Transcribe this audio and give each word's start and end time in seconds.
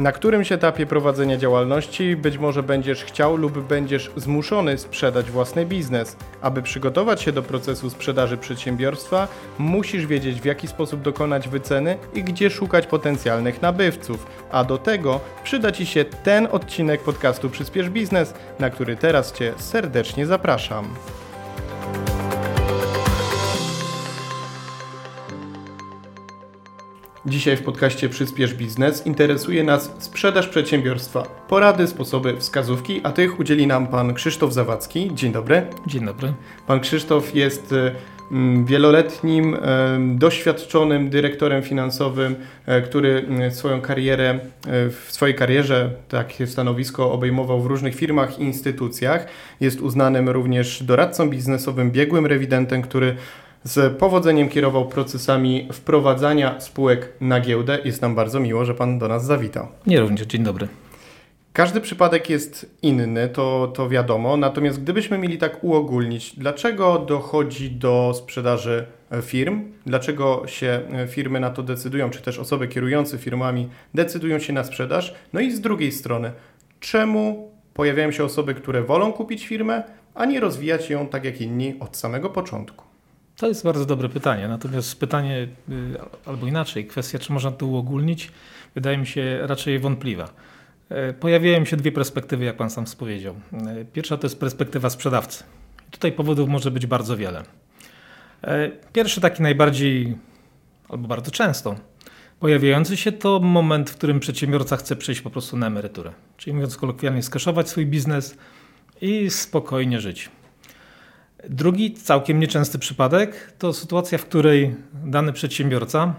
Na 0.00 0.12
którymś 0.12 0.52
etapie 0.52 0.86
prowadzenia 0.86 1.36
działalności 1.36 2.16
być 2.16 2.38
może 2.38 2.62
będziesz 2.62 3.04
chciał 3.04 3.36
lub 3.36 3.58
będziesz 3.58 4.10
zmuszony 4.16 4.78
sprzedać 4.78 5.30
własny 5.30 5.66
biznes. 5.66 6.16
Aby 6.40 6.62
przygotować 6.62 7.22
się 7.22 7.32
do 7.32 7.42
procesu 7.42 7.90
sprzedaży 7.90 8.36
przedsiębiorstwa, 8.36 9.28
musisz 9.58 10.06
wiedzieć 10.06 10.40
w 10.40 10.44
jaki 10.44 10.68
sposób 10.68 11.02
dokonać 11.02 11.48
wyceny 11.48 11.98
i 12.14 12.24
gdzie 12.24 12.50
szukać 12.50 12.86
potencjalnych 12.86 13.62
nabywców. 13.62 14.26
A 14.50 14.64
do 14.64 14.78
tego 14.78 15.20
przyda 15.44 15.72
Ci 15.72 15.86
się 15.86 16.04
ten 16.04 16.48
odcinek 16.50 17.02
podcastu 17.02 17.50
Przyspiesz 17.50 17.90
Biznes, 17.90 18.34
na 18.58 18.70
który 18.70 18.96
teraz 18.96 19.32
Cię 19.32 19.52
serdecznie 19.56 20.26
zapraszam. 20.26 20.94
Dzisiaj 27.30 27.56
w 27.56 27.62
podcaście 27.62 28.08
Przyspiesz 28.08 28.54
Biznes 28.54 29.06
interesuje 29.06 29.64
nas 29.64 29.92
sprzedaż 29.98 30.48
przedsiębiorstwa, 30.48 31.22
porady, 31.48 31.86
sposoby, 31.86 32.36
wskazówki, 32.36 33.00
a 33.04 33.12
tych 33.12 33.40
udzieli 33.40 33.66
nam 33.66 33.86
pan 33.86 34.14
Krzysztof 34.14 34.52
Zawadzki. 34.52 35.10
Dzień 35.14 35.32
dobry. 35.32 35.66
Dzień 35.86 36.04
dobry. 36.04 36.32
Pan 36.66 36.80
Krzysztof 36.80 37.34
jest 37.34 37.72
e, 37.72 37.94
wieloletnim, 38.64 39.54
e, 39.54 39.58
doświadczonym 40.14 41.10
dyrektorem 41.10 41.62
finansowym, 41.62 42.36
e, 42.66 42.82
który 42.82 43.26
swoją 43.50 43.80
karierę, 43.80 44.38
w 44.90 45.06
swojej 45.08 45.34
karierze 45.34 45.90
takie 46.08 46.46
stanowisko 46.46 47.12
obejmował 47.12 47.60
w 47.60 47.66
różnych 47.66 47.94
firmach 47.94 48.38
i 48.38 48.42
instytucjach. 48.42 49.26
Jest 49.60 49.80
uznanym 49.80 50.28
również 50.28 50.82
doradcą 50.82 51.30
biznesowym, 51.30 51.90
biegłym 51.90 52.26
rewidentem, 52.26 52.82
który 52.82 53.16
z 53.64 53.98
powodzeniem 53.98 54.48
kierował 54.48 54.88
procesami 54.88 55.68
wprowadzania 55.72 56.60
spółek 56.60 57.12
na 57.20 57.40
giełdę. 57.40 57.78
Jest 57.84 58.02
nam 58.02 58.14
bardzo 58.14 58.40
miło, 58.40 58.64
że 58.64 58.74
Pan 58.74 58.98
do 58.98 59.08
nas 59.08 59.24
zawitał. 59.24 59.68
Nie 59.86 60.00
również, 60.00 60.20
dzień 60.20 60.42
dobry. 60.42 60.68
Każdy 61.52 61.80
przypadek 61.80 62.30
jest 62.30 62.76
inny, 62.82 63.28
to, 63.28 63.72
to 63.74 63.88
wiadomo. 63.88 64.36
Natomiast 64.36 64.82
gdybyśmy 64.82 65.18
mieli 65.18 65.38
tak 65.38 65.64
uogólnić, 65.64 66.36
dlaczego 66.36 66.98
dochodzi 66.98 67.70
do 67.70 68.12
sprzedaży 68.14 68.86
firm, 69.22 69.72
dlaczego 69.86 70.42
się 70.46 70.80
firmy 71.08 71.40
na 71.40 71.50
to 71.50 71.62
decydują, 71.62 72.10
czy 72.10 72.22
też 72.22 72.38
osoby 72.38 72.68
kierujące 72.68 73.18
firmami 73.18 73.68
decydują 73.94 74.38
się 74.38 74.52
na 74.52 74.64
sprzedaż, 74.64 75.14
no 75.32 75.40
i 75.40 75.50
z 75.50 75.60
drugiej 75.60 75.92
strony, 75.92 76.32
czemu 76.80 77.50
pojawiają 77.74 78.10
się 78.10 78.24
osoby, 78.24 78.54
które 78.54 78.82
wolą 78.82 79.12
kupić 79.12 79.46
firmę, 79.46 79.82
a 80.14 80.24
nie 80.24 80.40
rozwijać 80.40 80.90
ją 80.90 81.06
tak 81.06 81.24
jak 81.24 81.40
inni 81.40 81.74
od 81.80 81.96
samego 81.96 82.30
początku? 82.30 82.89
To 83.40 83.48
jest 83.48 83.64
bardzo 83.64 83.86
dobre 83.86 84.08
pytanie. 84.08 84.48
Natomiast 84.48 85.00
pytanie, 85.00 85.48
y, 85.68 86.00
albo 86.26 86.46
inaczej, 86.46 86.86
kwestia, 86.86 87.18
czy 87.18 87.32
można 87.32 87.50
to 87.50 87.66
uogólnić, 87.66 88.32
wydaje 88.74 88.98
mi 88.98 89.06
się 89.06 89.38
raczej 89.42 89.78
wątpliwa. 89.78 90.28
E, 90.88 91.12
pojawiają 91.12 91.64
się 91.64 91.76
dwie 91.76 91.92
perspektywy, 91.92 92.44
jak 92.44 92.56
Pan 92.56 92.70
sam 92.70 92.84
powiedział. 92.98 93.34
E, 93.52 93.84
pierwsza 93.84 94.16
to 94.16 94.26
jest 94.26 94.40
perspektywa 94.40 94.90
sprzedawcy. 94.90 95.44
Tutaj 95.90 96.12
powodów 96.12 96.48
może 96.48 96.70
być 96.70 96.86
bardzo 96.86 97.16
wiele. 97.16 97.42
E, 98.42 98.70
pierwszy, 98.92 99.20
taki 99.20 99.42
najbardziej, 99.42 100.16
albo 100.88 101.08
bardzo 101.08 101.30
często 101.30 101.76
pojawiający 102.40 102.96
się, 102.96 103.12
to 103.12 103.40
moment, 103.40 103.90
w 103.90 103.96
którym 103.96 104.20
przedsiębiorca 104.20 104.76
chce 104.76 104.96
przejść 104.96 105.20
po 105.20 105.30
prostu 105.30 105.56
na 105.56 105.66
emeryturę. 105.66 106.12
Czyli 106.36 106.54
mówiąc 106.54 106.76
kolokwialnie, 106.76 107.22
skaszować 107.22 107.68
swój 107.68 107.86
biznes 107.86 108.36
i 109.00 109.30
spokojnie 109.30 110.00
żyć. 110.00 110.30
Drugi, 111.48 111.94
całkiem 111.94 112.40
nieczęsty 112.40 112.78
przypadek 112.78 113.52
to 113.58 113.72
sytuacja, 113.72 114.18
w 114.18 114.24
której 114.24 114.74
dany 115.04 115.32
przedsiębiorca 115.32 116.14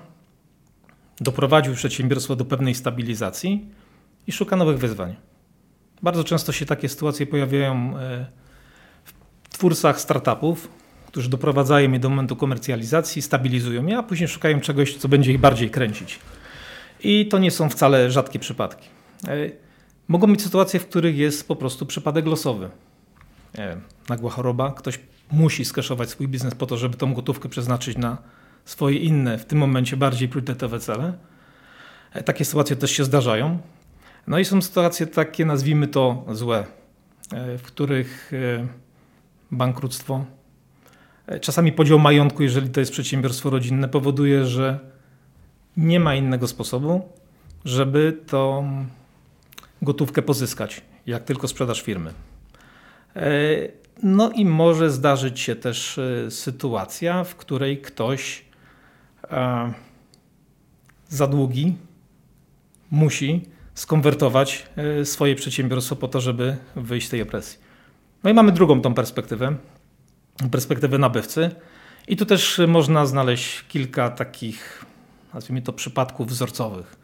doprowadził 1.19 1.73
przedsiębiorstwo 1.73 2.35
do 2.35 2.45
pewnej 2.45 2.75
stabilizacji 2.75 3.65
i 4.27 4.31
szuka 4.31 4.55
nowych 4.55 4.77
wyzwań. 4.77 5.15
Bardzo 6.01 6.23
często 6.23 6.51
się 6.51 6.65
takie 6.65 6.89
sytuacje 6.89 7.27
pojawiają 7.27 7.97
e, 7.97 8.25
w 9.43 9.49
twórcach 9.49 10.01
startupów, 10.01 10.69
którzy 11.07 11.29
doprowadzają 11.29 11.91
je 11.91 11.99
do 11.99 12.09
momentu 12.09 12.35
komercjalizacji, 12.35 13.21
stabilizują 13.21 13.85
je, 13.85 13.97
a 13.97 14.03
później 14.03 14.27
szukają 14.27 14.59
czegoś, 14.59 14.95
co 14.95 15.07
będzie 15.07 15.31
ich 15.31 15.39
bardziej 15.39 15.69
kręcić. 15.69 16.19
I 17.03 17.27
to 17.27 17.39
nie 17.39 17.51
są 17.51 17.69
wcale 17.69 18.11
rzadkie 18.11 18.39
przypadki. 18.39 18.87
E, 19.27 19.49
mogą 20.07 20.27
być 20.27 20.41
sytuacje, 20.41 20.79
w 20.79 20.87
których 20.87 21.17
jest 21.17 21.47
po 21.47 21.55
prostu 21.55 21.85
przypadek 21.85 22.25
losowy 22.25 22.69
wiem, 23.57 23.81
nagła 24.09 24.31
choroba, 24.31 24.71
ktoś 24.71 24.99
musi 25.31 25.65
skaszować 25.65 26.09
swój 26.09 26.27
biznes 26.27 26.55
po 26.55 26.65
to, 26.65 26.77
żeby 26.77 26.97
tą 26.97 27.13
gotówkę 27.13 27.49
przeznaczyć 27.49 27.97
na 27.97 28.17
swoje 28.65 28.97
inne, 28.97 29.37
w 29.37 29.45
tym 29.45 29.59
momencie 29.59 29.97
bardziej 29.97 30.29
priorytetowe 30.29 30.79
cele. 30.79 31.13
E, 32.13 32.23
takie 32.23 32.45
sytuacje 32.45 32.75
też 32.75 32.91
się 32.91 33.03
zdarzają. 33.03 33.59
No 34.27 34.39
i 34.39 34.45
są 34.45 34.61
sytuacje 34.61 35.07
takie, 35.07 35.45
nazwijmy 35.45 35.87
to 35.87 36.25
złe, 36.31 36.65
e, 37.31 37.57
w 37.57 37.61
których 37.61 38.31
e, 38.33 38.67
bankructwo, 39.51 40.25
czasami 41.41 41.71
podział 41.71 41.99
majątku, 41.99 42.43
jeżeli 42.43 42.69
to 42.69 42.79
jest 42.79 42.91
przedsiębiorstwo 42.91 43.49
rodzinne, 43.49 43.89
powoduje, 43.89 44.45
że 44.45 44.79
nie 45.77 45.99
ma 45.99 46.15
innego 46.15 46.47
sposobu, 46.47 47.09
żeby 47.65 48.17
tą 48.27 48.67
gotówkę 49.81 50.21
pozyskać, 50.21 50.81
jak 51.05 51.23
tylko 51.23 51.47
sprzedaż 51.47 51.81
firmy. 51.81 52.13
E, 54.03 54.07
no 54.07 54.31
i 54.31 54.45
może 54.45 54.89
zdarzyć 54.89 55.39
się 55.39 55.55
też 55.55 55.97
e, 55.97 56.31
sytuacja, 56.31 57.23
w 57.23 57.35
której 57.35 57.81
ktoś 57.81 58.45
e, 59.31 59.73
za 61.09 61.27
długi 61.27 61.75
musi 62.91 63.41
skonwertować 63.75 64.69
swoje 65.03 65.35
przedsiębiorstwo 65.35 65.95
po 65.95 66.07
to, 66.07 66.21
żeby 66.21 66.57
wyjść 66.75 67.07
z 67.07 67.09
tej 67.09 67.21
opresji. 67.21 67.59
No 68.23 68.29
i 68.29 68.33
mamy 68.33 68.51
drugą 68.51 68.81
tą 68.81 68.93
perspektywę, 68.93 69.55
perspektywę 70.51 70.97
nabywcy. 70.97 71.51
I 72.07 72.17
tu 72.17 72.25
też 72.25 72.61
można 72.67 73.05
znaleźć 73.05 73.65
kilka 73.67 74.09
takich, 74.09 74.85
nazwijmy 75.33 75.61
to, 75.61 75.73
przypadków 75.73 76.27
wzorcowych. 76.27 76.95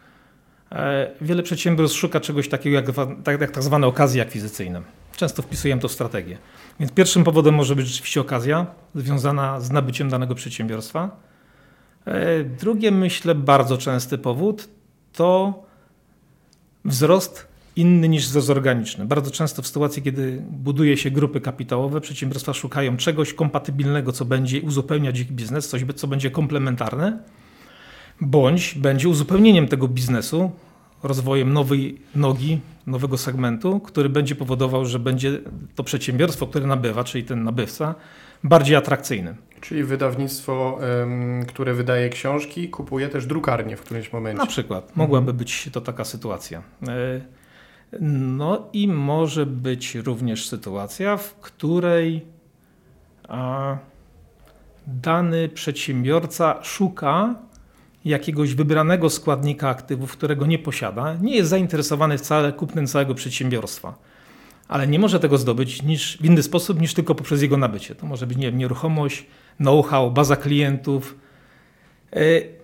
Wiele 1.21 1.43
przedsiębiorstw 1.43 1.97
szuka 1.97 2.19
czegoś 2.19 2.49
takiego 2.49 2.75
jak, 2.75 2.85
tak, 3.23 3.41
jak 3.41 3.51
tak 3.51 3.63
zwane 3.63 3.87
okazje 3.87 4.21
akwizycyjne. 4.21 4.81
Często 5.17 5.41
wpisujemy 5.41 5.81
to 5.81 5.87
w 5.87 5.91
strategię. 5.91 6.37
Więc 6.79 6.91
pierwszym 6.91 7.23
powodem 7.23 7.55
może 7.55 7.75
być 7.75 7.87
rzeczywiście 7.87 8.21
okazja 8.21 8.65
związana 8.95 9.59
z 9.59 9.71
nabyciem 9.71 10.09
danego 10.09 10.35
przedsiębiorstwa. 10.35 11.19
E, 12.05 12.43
drugie, 12.43 12.91
myślę, 12.91 13.35
bardzo 13.35 13.77
częsty 13.77 14.17
powód 14.17 14.69
to 15.13 15.63
wzrost 16.85 17.47
inny 17.75 18.09
niż 18.09 18.25
wzrost 18.25 18.49
organiczny. 18.49 19.05
Bardzo 19.05 19.31
często 19.31 19.61
w 19.61 19.67
sytuacji, 19.67 20.03
kiedy 20.03 20.43
buduje 20.49 20.97
się 20.97 21.11
grupy 21.11 21.41
kapitałowe, 21.41 22.01
przedsiębiorstwa 22.01 22.53
szukają 22.53 22.97
czegoś 22.97 23.33
kompatybilnego, 23.33 24.11
co 24.11 24.25
będzie 24.25 24.61
uzupełniać 24.61 25.19
ich 25.19 25.31
biznes, 25.31 25.69
coś, 25.69 25.81
co 25.95 26.07
będzie 26.07 26.31
komplementarne, 26.31 27.19
bądź 28.21 28.73
będzie 28.73 29.09
uzupełnieniem 29.09 29.67
tego 29.67 29.87
biznesu 29.87 30.51
rozwojem 31.03 31.53
nowej 31.53 32.01
nogi, 32.15 32.59
nowego 32.87 33.17
segmentu, 33.17 33.79
który 33.79 34.09
będzie 34.09 34.35
powodował, 34.35 34.85
że 34.85 34.99
będzie 34.99 35.39
to 35.75 35.83
przedsiębiorstwo, 35.83 36.47
które 36.47 36.67
nabywa, 36.67 37.03
czyli 37.03 37.23
ten 37.23 37.43
nabywca, 37.43 37.95
bardziej 38.43 38.75
atrakcyjny. 38.75 39.35
Czyli 39.61 39.83
wydawnictwo, 39.83 40.79
które 41.47 41.73
wydaje 41.73 42.09
książki, 42.09 42.69
kupuje 42.69 43.09
też 43.09 43.25
drukarnię 43.25 43.77
w 43.77 43.81
którymś 43.81 44.13
momencie. 44.13 44.41
Na 44.41 44.45
przykład. 44.45 44.95
Mogłaby 44.95 45.33
być 45.33 45.69
to 45.71 45.81
taka 45.81 46.05
sytuacja. 46.05 46.61
E, 46.87 47.21
no 48.01 48.69
i 48.73 48.87
może 48.87 49.45
być 49.45 49.95
również 49.95 50.47
sytuacja, 50.47 51.17
w 51.17 51.35
której 51.35 52.25
dany 54.87 55.49
przedsiębiorca 55.49 56.63
szuka 56.63 57.35
jakiegoś 58.07 58.53
wybranego 58.53 59.09
składnika 59.09 59.69
aktywów, 59.69 60.11
którego 60.11 60.45
nie 60.45 60.59
posiada, 60.59 61.17
nie 61.21 61.35
jest 61.35 61.49
zainteresowany 61.49 62.17
wcale 62.17 62.53
kupnem 62.53 62.87
całego 62.87 63.15
przedsiębiorstwa. 63.15 63.95
Ale 64.67 64.87
nie 64.87 64.99
może 64.99 65.19
tego 65.19 65.37
zdobyć 65.37 65.83
niż, 65.83 66.17
w 66.17 66.25
inny 66.25 66.43
sposób 66.43 66.81
niż 66.81 66.93
tylko 66.93 67.15
poprzez 67.15 67.41
jego 67.41 67.57
nabycie. 67.57 67.95
To 67.95 68.05
może 68.05 68.27
być 68.27 68.37
nie 68.37 68.51
wiem, 68.51 68.57
nieruchomość, 68.57 69.25
know-how, 69.57 70.11
baza 70.11 70.35
klientów. 70.35 71.15
Yy, 72.15 72.57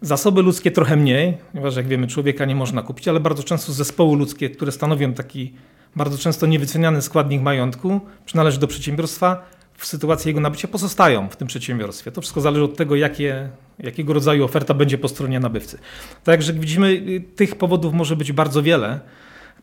zasoby 0.00 0.42
ludzkie 0.42 0.70
trochę 0.70 0.96
mniej, 0.96 1.36
ponieważ 1.52 1.76
jak 1.76 1.86
wiemy, 1.86 2.06
człowieka 2.06 2.44
nie 2.44 2.54
można 2.54 2.82
kupić, 2.82 3.08
ale 3.08 3.20
bardzo 3.20 3.42
często 3.42 3.72
zespoły 3.72 4.16
ludzkie, 4.16 4.50
które 4.50 4.72
stanowią 4.72 5.12
taki 5.12 5.54
bardzo 5.96 6.18
często 6.18 6.46
niewyceniany 6.46 7.02
składnik 7.02 7.42
majątku, 7.42 8.00
przynależy 8.26 8.60
do 8.60 8.66
przedsiębiorstwa, 8.66 9.42
w 9.76 9.86
sytuacji 9.86 10.28
jego 10.28 10.40
nabycia 10.40 10.68
pozostają 10.68 11.28
w 11.28 11.36
tym 11.36 11.48
przedsiębiorstwie. 11.48 12.12
To 12.12 12.20
wszystko 12.20 12.40
zależy 12.40 12.64
od 12.64 12.76
tego, 12.76 12.96
jakie, 12.96 13.48
jakiego 13.78 14.12
rodzaju 14.12 14.44
oferta 14.44 14.74
będzie 14.74 14.98
po 14.98 15.08
stronie 15.08 15.40
nabywcy. 15.40 15.78
Także 16.24 16.52
widzimy, 16.52 17.02
tych 17.36 17.56
powodów 17.56 17.94
może 17.94 18.16
być 18.16 18.32
bardzo 18.32 18.62
wiele. 18.62 19.00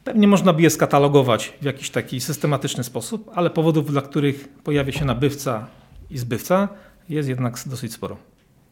Pewnie 0.03 0.27
można 0.27 0.53
by 0.53 0.61
je 0.61 0.69
skatalogować 0.69 1.53
w 1.61 1.65
jakiś 1.65 1.89
taki 1.89 2.21
systematyczny 2.21 2.83
sposób, 2.83 3.31
ale 3.35 3.49
powodów, 3.49 3.91
dla 3.91 4.01
których 4.01 4.47
pojawia 4.63 4.91
się 4.91 5.05
nabywca 5.05 5.67
i 6.09 6.17
zbywca, 6.17 6.69
jest 7.09 7.29
jednak 7.29 7.55
dosyć 7.65 7.93
sporo. 7.93 8.17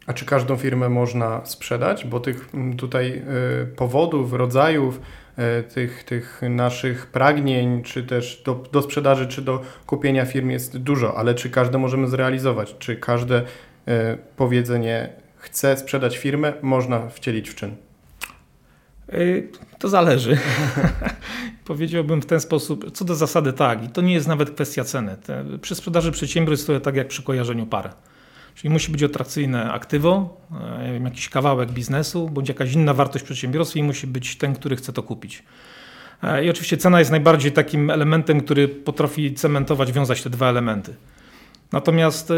A 0.07 0.13
czy 0.13 0.25
każdą 0.25 0.57
firmę 0.57 0.89
można 0.89 1.45
sprzedać? 1.45 2.05
Bo 2.05 2.19
tych 2.19 2.49
tutaj 2.77 3.25
powodów, 3.75 4.33
rodzajów, 4.33 5.01
tych, 5.73 6.03
tych 6.03 6.41
naszych 6.49 7.07
pragnień, 7.07 7.83
czy 7.83 8.03
też 8.03 8.41
do, 8.45 8.63
do 8.71 8.81
sprzedaży, 8.81 9.27
czy 9.27 9.41
do 9.41 9.61
kupienia 9.85 10.25
firm 10.25 10.49
jest 10.49 10.77
dużo, 10.77 11.17
ale 11.17 11.35
czy 11.35 11.49
każde 11.49 11.77
możemy 11.77 12.07
zrealizować? 12.07 12.75
Czy 12.79 12.95
każde 12.95 13.43
powiedzenie 14.37 15.09
chce 15.37 15.77
sprzedać 15.77 16.17
firmę, 16.17 16.53
można 16.61 17.09
wcielić 17.09 17.49
w 17.49 17.55
czyn? 17.55 17.75
To 19.79 19.89
zależy. 19.89 20.37
Powiedziałbym 21.65 22.21
w 22.21 22.25
ten 22.25 22.39
sposób, 22.39 22.91
co 22.91 23.05
do 23.05 23.15
zasady 23.15 23.53
tak, 23.53 23.83
i 23.83 23.89
to 23.89 24.01
nie 24.01 24.13
jest 24.13 24.27
nawet 24.27 24.49
kwestia 24.49 24.83
ceny. 24.83 25.17
Przy 25.61 25.75
sprzedaży 25.75 26.11
przedsiębiorstw 26.11 26.67
to 26.67 26.79
tak 26.79 26.95
jak 26.95 27.07
przy 27.07 27.23
kojarzeniu 27.23 27.65
par. 27.65 27.93
Czyli 28.59 28.69
musi 28.69 28.91
być 28.91 29.03
atrakcyjne 29.03 29.71
aktywo, 29.71 30.37
e, 30.79 30.99
jakiś 31.03 31.29
kawałek 31.29 31.71
biznesu, 31.71 32.29
bądź 32.29 32.49
jakaś 32.49 32.73
inna 32.73 32.93
wartość 32.93 33.25
przedsiębiorstwa 33.25 33.79
i 33.79 33.83
musi 33.83 34.07
być 34.07 34.37
ten, 34.37 34.55
który 34.55 34.75
chce 34.75 34.93
to 34.93 35.03
kupić. 35.03 35.43
E, 36.23 36.45
I 36.45 36.49
oczywiście 36.49 36.77
cena 36.77 36.99
jest 36.99 37.11
najbardziej 37.11 37.51
takim 37.51 37.89
elementem, 37.89 38.41
który 38.41 38.67
potrafi 38.67 39.33
cementować, 39.33 39.91
wiązać 39.91 40.23
te 40.23 40.29
dwa 40.29 40.49
elementy. 40.49 40.95
Natomiast 41.71 42.31
e, 42.31 42.35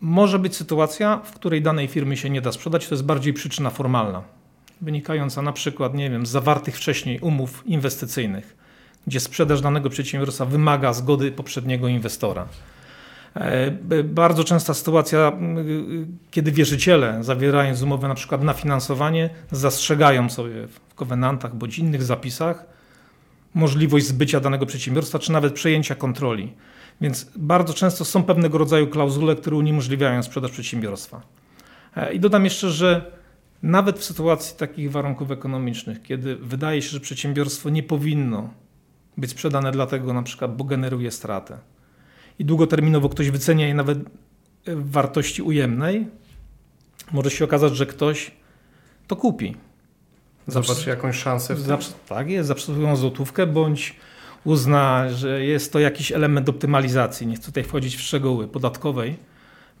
może 0.00 0.38
być 0.38 0.56
sytuacja, 0.56 1.20
w 1.24 1.32
której 1.32 1.62
danej 1.62 1.88
firmy 1.88 2.16
się 2.16 2.30
nie 2.30 2.40
da 2.40 2.52
sprzedać, 2.52 2.88
to 2.88 2.94
jest 2.94 3.04
bardziej 3.04 3.32
przyczyna 3.32 3.70
formalna 3.70 4.22
wynikająca 4.80 5.42
na 5.42 5.52
przykład, 5.52 5.94
nie 5.94 6.10
wiem, 6.10 6.26
z 6.26 6.30
zawartych 6.30 6.76
wcześniej 6.76 7.18
umów 7.20 7.62
inwestycyjnych, 7.66 8.56
gdzie 9.06 9.20
sprzedaż 9.20 9.60
danego 9.60 9.90
przedsiębiorstwa 9.90 10.44
wymaga 10.44 10.92
zgody 10.92 11.32
poprzedniego 11.32 11.88
inwestora. 11.88 12.48
E, 13.36 13.70
bardzo 14.04 14.44
częsta 14.44 14.74
sytuacja, 14.74 15.32
kiedy 16.30 16.52
wierzyciele, 16.52 17.18
zawierając 17.20 17.82
umowę 17.82 18.08
na 18.08 18.14
przykład 18.14 18.42
na 18.42 18.52
finansowanie, 18.52 19.30
zastrzegają 19.50 20.30
sobie 20.30 20.68
w 20.68 20.94
kowenantach 20.94 21.54
bądź 21.54 21.78
innych 21.78 22.02
zapisach 22.02 22.66
możliwość 23.54 24.06
zbycia 24.06 24.40
danego 24.40 24.66
przedsiębiorstwa, 24.66 25.18
czy 25.18 25.32
nawet 25.32 25.54
przejęcia 25.54 25.94
kontroli. 25.94 26.52
Więc 27.00 27.30
bardzo 27.36 27.74
często 27.74 28.04
są 28.04 28.22
pewnego 28.22 28.58
rodzaju 28.58 28.86
klauzule, 28.86 29.36
które 29.36 29.56
uniemożliwiają 29.56 30.22
sprzedaż 30.22 30.50
przedsiębiorstwa. 30.50 31.22
E, 31.96 32.14
I 32.14 32.20
dodam 32.20 32.44
jeszcze, 32.44 32.70
że 32.70 33.12
nawet 33.62 33.98
w 33.98 34.04
sytuacji 34.04 34.58
takich 34.58 34.90
warunków 34.90 35.30
ekonomicznych, 35.30 36.02
kiedy 36.02 36.36
wydaje 36.36 36.82
się, 36.82 36.88
że 36.90 37.00
przedsiębiorstwo 37.00 37.70
nie 37.70 37.82
powinno 37.82 38.50
być 39.16 39.30
sprzedane 39.30 39.72
dlatego 39.72 40.12
na 40.12 40.22
przykład, 40.22 40.56
bo 40.56 40.64
generuje 40.64 41.10
stratę 41.10 41.58
i 42.38 42.44
długoterminowo 42.44 43.08
ktoś 43.08 43.30
wycenia 43.30 43.68
je 43.68 43.74
nawet 43.74 43.98
w 44.66 44.90
wartości 44.90 45.42
ujemnej, 45.42 46.06
może 47.12 47.30
się 47.30 47.44
okazać, 47.44 47.76
że 47.76 47.86
ktoś 47.86 48.30
to 49.06 49.16
kupi. 49.16 49.56
Zobaczy 50.46 50.90
jakąś 50.90 51.16
szansę 51.16 51.54
w 51.54 51.66
tym. 51.66 51.76
Tak 52.08 52.30
jest, 52.30 52.48
zaprzesują 52.48 52.96
złotówkę, 52.96 53.46
bądź 53.46 53.96
uzna, 54.44 55.08
że 55.10 55.44
jest 55.44 55.72
to 55.72 55.78
jakiś 55.78 56.12
element 56.12 56.48
optymalizacji, 56.48 57.26
nie 57.26 57.36
chcę 57.36 57.46
tutaj 57.46 57.64
wchodzić 57.64 57.96
w 57.96 58.00
szczegóły 58.00 58.48
podatkowej, 58.48 59.16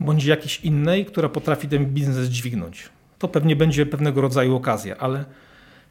bądź 0.00 0.24
jakiejś 0.24 0.60
innej, 0.60 1.06
która 1.06 1.28
potrafi 1.28 1.68
ten 1.68 1.86
biznes 1.86 2.28
dźwignąć 2.28 2.88
to 3.24 3.28
pewnie 3.28 3.56
będzie 3.56 3.86
pewnego 3.86 4.20
rodzaju 4.20 4.56
okazja, 4.56 4.96
ale 4.96 5.24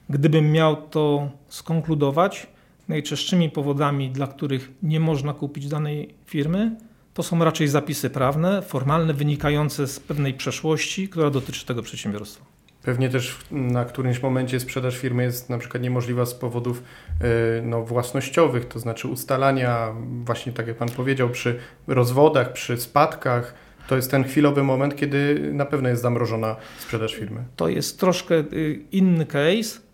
gdybym 0.09 0.51
miał 0.51 0.75
to 0.75 1.29
skonkludować, 1.47 2.47
najczęstszymi 2.87 3.49
powodami, 3.49 4.09
dla 4.09 4.27
których 4.27 4.71
nie 4.83 4.99
można 4.99 5.33
kupić 5.33 5.67
danej 5.67 6.13
firmy, 6.25 6.75
to 7.13 7.23
są 7.23 7.43
raczej 7.43 7.67
zapisy 7.67 8.09
prawne, 8.09 8.61
formalne, 8.61 9.13
wynikające 9.13 9.87
z 9.87 9.99
pewnej 9.99 10.33
przeszłości, 10.33 11.09
która 11.09 11.29
dotyczy 11.29 11.65
tego 11.65 11.81
przedsiębiorstwa. 11.81 12.45
Pewnie 12.83 13.09
też 13.09 13.37
na 13.51 13.85
którymś 13.85 14.21
momencie 14.21 14.59
sprzedaż 14.59 14.97
firmy 14.97 15.23
jest 15.23 15.49
na 15.49 15.57
przykład 15.57 15.83
niemożliwa 15.83 16.25
z 16.25 16.33
powodów 16.33 16.83
y, 17.21 17.61
no, 17.61 17.83
własnościowych, 17.83 18.65
to 18.65 18.79
znaczy 18.79 19.07
ustalania, 19.07 19.93
właśnie 20.25 20.53
tak 20.53 20.67
jak 20.67 20.77
Pan 20.77 20.89
powiedział, 20.89 21.29
przy 21.29 21.59
rozwodach, 21.87 22.53
przy 22.53 22.77
spadkach, 22.77 23.53
to 23.87 23.95
jest 23.95 24.11
ten 24.11 24.23
chwilowy 24.23 24.63
moment, 24.63 24.95
kiedy 24.95 25.49
na 25.53 25.65
pewno 25.65 25.89
jest 25.89 26.01
zamrożona 26.01 26.55
sprzedaż 26.79 27.15
firmy. 27.15 27.43
To 27.55 27.67
jest 27.67 27.99
troszkę 27.99 28.35
y, 28.35 28.79
inny 28.91 29.25
case, 29.25 29.79
e, 29.79 29.92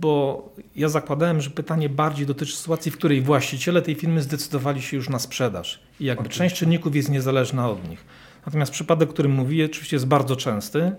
bo 0.00 0.42
ja 0.76 0.88
zakładałem, 0.88 1.40
że 1.40 1.50
pytanie 1.50 1.88
bardziej 1.88 2.26
dotyczy 2.26 2.56
sytuacji, 2.56 2.90
w 2.90 2.96
której 2.96 3.22
właściciele 3.22 3.82
tej 3.82 3.94
firmy 3.94 4.22
zdecydowali 4.22 4.82
się 4.82 4.96
już 4.96 5.08
na 5.08 5.18
sprzedaż 5.18 5.82
i 6.00 6.04
jakby 6.04 6.24
okay. 6.24 6.32
część 6.32 6.56
czynników 6.56 6.96
jest 6.96 7.10
niezależna 7.10 7.70
od 7.70 7.88
nich. 7.88 8.04
Natomiast 8.46 8.72
przypadek, 8.72 9.10
o 9.10 9.12
którym 9.12 9.32
mówię, 9.32 9.64
oczywiście 9.64 9.96
jest 9.96 10.06
bardzo 10.06 10.36
częsty, 10.36 10.92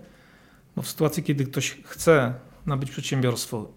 bo 0.76 0.82
w 0.82 0.88
sytuacji, 0.88 1.24
kiedy 1.24 1.46
ktoś 1.46 1.78
chce 1.84 2.34
nabyć 2.66 2.92
przedsiębiorstwo 2.92 3.72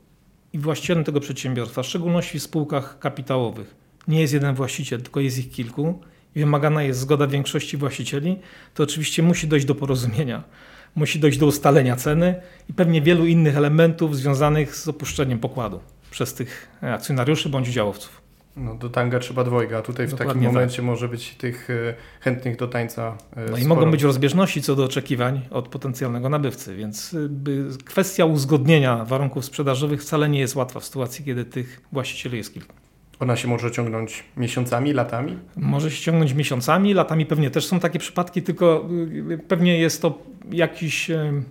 i 0.53 0.59
właścicielem 0.59 1.05
tego 1.05 1.21
przedsiębiorstwa, 1.21 1.83
w 1.83 1.87
szczególności 1.87 2.39
w 2.39 2.43
spółkach 2.43 2.99
kapitałowych, 2.99 3.75
nie 4.09 4.21
jest 4.21 4.33
jeden 4.33 4.55
właściciel, 4.55 5.03
tylko 5.03 5.21
jest 5.21 5.39
ich 5.39 5.51
kilku, 5.51 6.01
i 6.37 6.41
wymagana 6.41 6.83
jest 6.83 7.01
zgoda 7.01 7.27
większości 7.27 7.77
właścicieli, 7.77 8.39
to 8.75 8.83
oczywiście 8.83 9.23
musi 9.23 9.49
dojść 9.49 9.67
do 9.67 9.75
porozumienia. 9.75 10.43
Musi 10.95 11.21
dojść 11.21 11.39
do 11.39 11.47
ustalenia 11.47 11.97
ceny 11.97 12.35
i 12.69 12.73
pewnie 12.73 13.03
wielu 13.03 13.27
innych 13.27 13.57
elementów 13.57 14.17
związanych 14.17 14.77
z 14.77 14.89
opuszczeniem 14.89 15.39
pokładu 15.39 15.81
przez 16.11 16.35
tych 16.35 16.69
akcjonariuszy 16.81 17.49
bądź 17.49 17.69
udziałowców. 17.69 18.21
No, 18.57 18.75
do 18.75 18.91
tanga 18.91 19.19
trzeba 19.19 19.45
dwojga, 19.45 19.79
a 19.79 19.83
tutaj 19.83 20.09
Dokładnie 20.09 20.25
w 20.25 20.29
takim 20.29 20.43
tak. 20.43 20.53
momencie 20.53 20.77
tak. 20.77 20.85
może 20.85 21.09
być 21.09 21.35
tych 21.35 21.71
e, 21.71 21.95
chętnych 22.21 22.57
do 22.57 22.69
tańca. 22.69 23.17
E, 23.37 23.41
no 23.41 23.47
sporo. 23.47 23.63
i 23.63 23.67
mogą 23.67 23.91
być 23.91 24.03
rozbieżności 24.03 24.63
co 24.63 24.77
do 24.77 24.85
oczekiwań 24.85 25.41
od 25.51 25.69
potencjalnego 25.69 26.29
nabywcy, 26.29 26.77
więc 26.77 27.15
e, 27.15 27.85
kwestia 27.85 28.25
uzgodnienia 28.25 29.05
warunków 29.05 29.45
sprzedażowych 29.45 30.03
wcale 30.03 30.29
nie 30.29 30.41
jest 30.41 30.57
łatwa 30.57 30.81
w 30.81 30.85
sytuacji, 30.85 31.25
kiedy 31.25 31.45
tych 31.45 31.81
właścicieli 31.93 32.37
jest 32.37 32.55
kilku. 32.55 32.80
Ona 33.21 33.37
się 33.37 33.49
może 33.49 33.71
ciągnąć 33.71 34.25
miesiącami, 34.37 34.93
latami? 34.93 35.39
Może 35.57 35.91
się 35.91 36.03
ciągnąć 36.03 36.33
miesiącami, 36.33 36.95
latami 36.95 37.27
pewnie 37.27 37.51
też 37.51 37.67
są 37.67 37.81
takie 37.81 37.99
przypadki, 37.99 38.43
tylko 38.43 38.89
y, 39.31 39.39
pewnie 39.49 39.79
jest 39.79 40.03
to 40.03 40.19
jakiś, 40.53 41.11
y, 41.11 41.43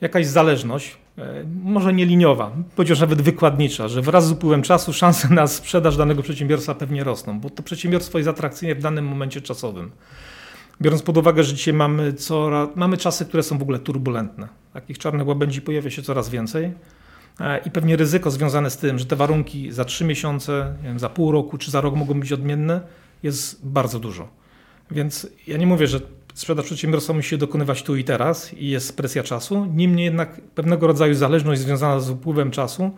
jakaś 0.00 0.26
zależność, 0.26 0.96
y, 1.18 1.22
może 1.64 1.92
nie 1.92 2.06
liniowa, 2.06 2.52
chociaż 2.76 3.00
nawet 3.00 3.22
wykładnicza, 3.22 3.88
że 3.88 4.02
wraz 4.02 4.26
z 4.26 4.32
upływem 4.32 4.62
czasu 4.62 4.92
szanse 4.92 5.28
na 5.28 5.46
sprzedaż 5.46 5.96
danego 5.96 6.22
przedsiębiorstwa 6.22 6.74
pewnie 6.74 7.04
rosną, 7.04 7.40
bo 7.40 7.50
to 7.50 7.62
przedsiębiorstwo 7.62 8.18
jest 8.18 8.30
atrakcyjne 8.30 8.74
w 8.74 8.82
danym 8.82 9.06
momencie 9.06 9.40
czasowym. 9.40 9.90
Biorąc 10.82 11.02
pod 11.02 11.16
uwagę, 11.16 11.44
że 11.44 11.54
dzisiaj 11.54 11.74
mamy, 11.74 12.12
coraz, 12.12 12.68
mamy 12.74 12.96
czasy, 12.96 13.24
które 13.24 13.42
są 13.42 13.58
w 13.58 13.62
ogóle 13.62 13.78
turbulentne. 13.78 14.48
Takich 14.72 14.98
czarnych 14.98 15.26
łabędzi 15.26 15.62
pojawia 15.62 15.90
się 15.90 16.02
coraz 16.02 16.28
więcej 16.28 16.72
i 17.66 17.70
pewnie 17.70 17.96
ryzyko 17.96 18.30
związane 18.30 18.70
z 18.70 18.76
tym, 18.76 18.98
że 18.98 19.06
te 19.06 19.16
warunki 19.16 19.72
za 19.72 19.84
trzy 19.84 20.04
miesiące, 20.04 20.74
wiem, 20.82 20.98
za 20.98 21.08
pół 21.08 21.32
roku 21.32 21.58
czy 21.58 21.70
za 21.70 21.80
rok 21.80 21.94
mogą 21.94 22.20
być 22.20 22.32
odmienne, 22.32 22.80
jest 23.22 23.66
bardzo 23.68 23.98
dużo. 23.98 24.28
Więc 24.90 25.28
ja 25.46 25.56
nie 25.56 25.66
mówię, 25.66 25.86
że 25.86 26.00
sprzedaż 26.34 26.64
przedsiębiorstwa 26.64 27.12
musi 27.12 27.28
się 27.28 27.38
dokonywać 27.38 27.82
tu 27.82 27.96
i 27.96 28.04
teraz 28.04 28.54
i 28.54 28.68
jest 28.68 28.96
presja 28.96 29.22
czasu, 29.22 29.64
niemniej 29.64 30.04
jednak 30.04 30.40
pewnego 30.40 30.86
rodzaju 30.86 31.14
zależność 31.14 31.60
związana 31.60 32.00
z 32.00 32.10
upływem 32.10 32.50
czasu 32.50 32.90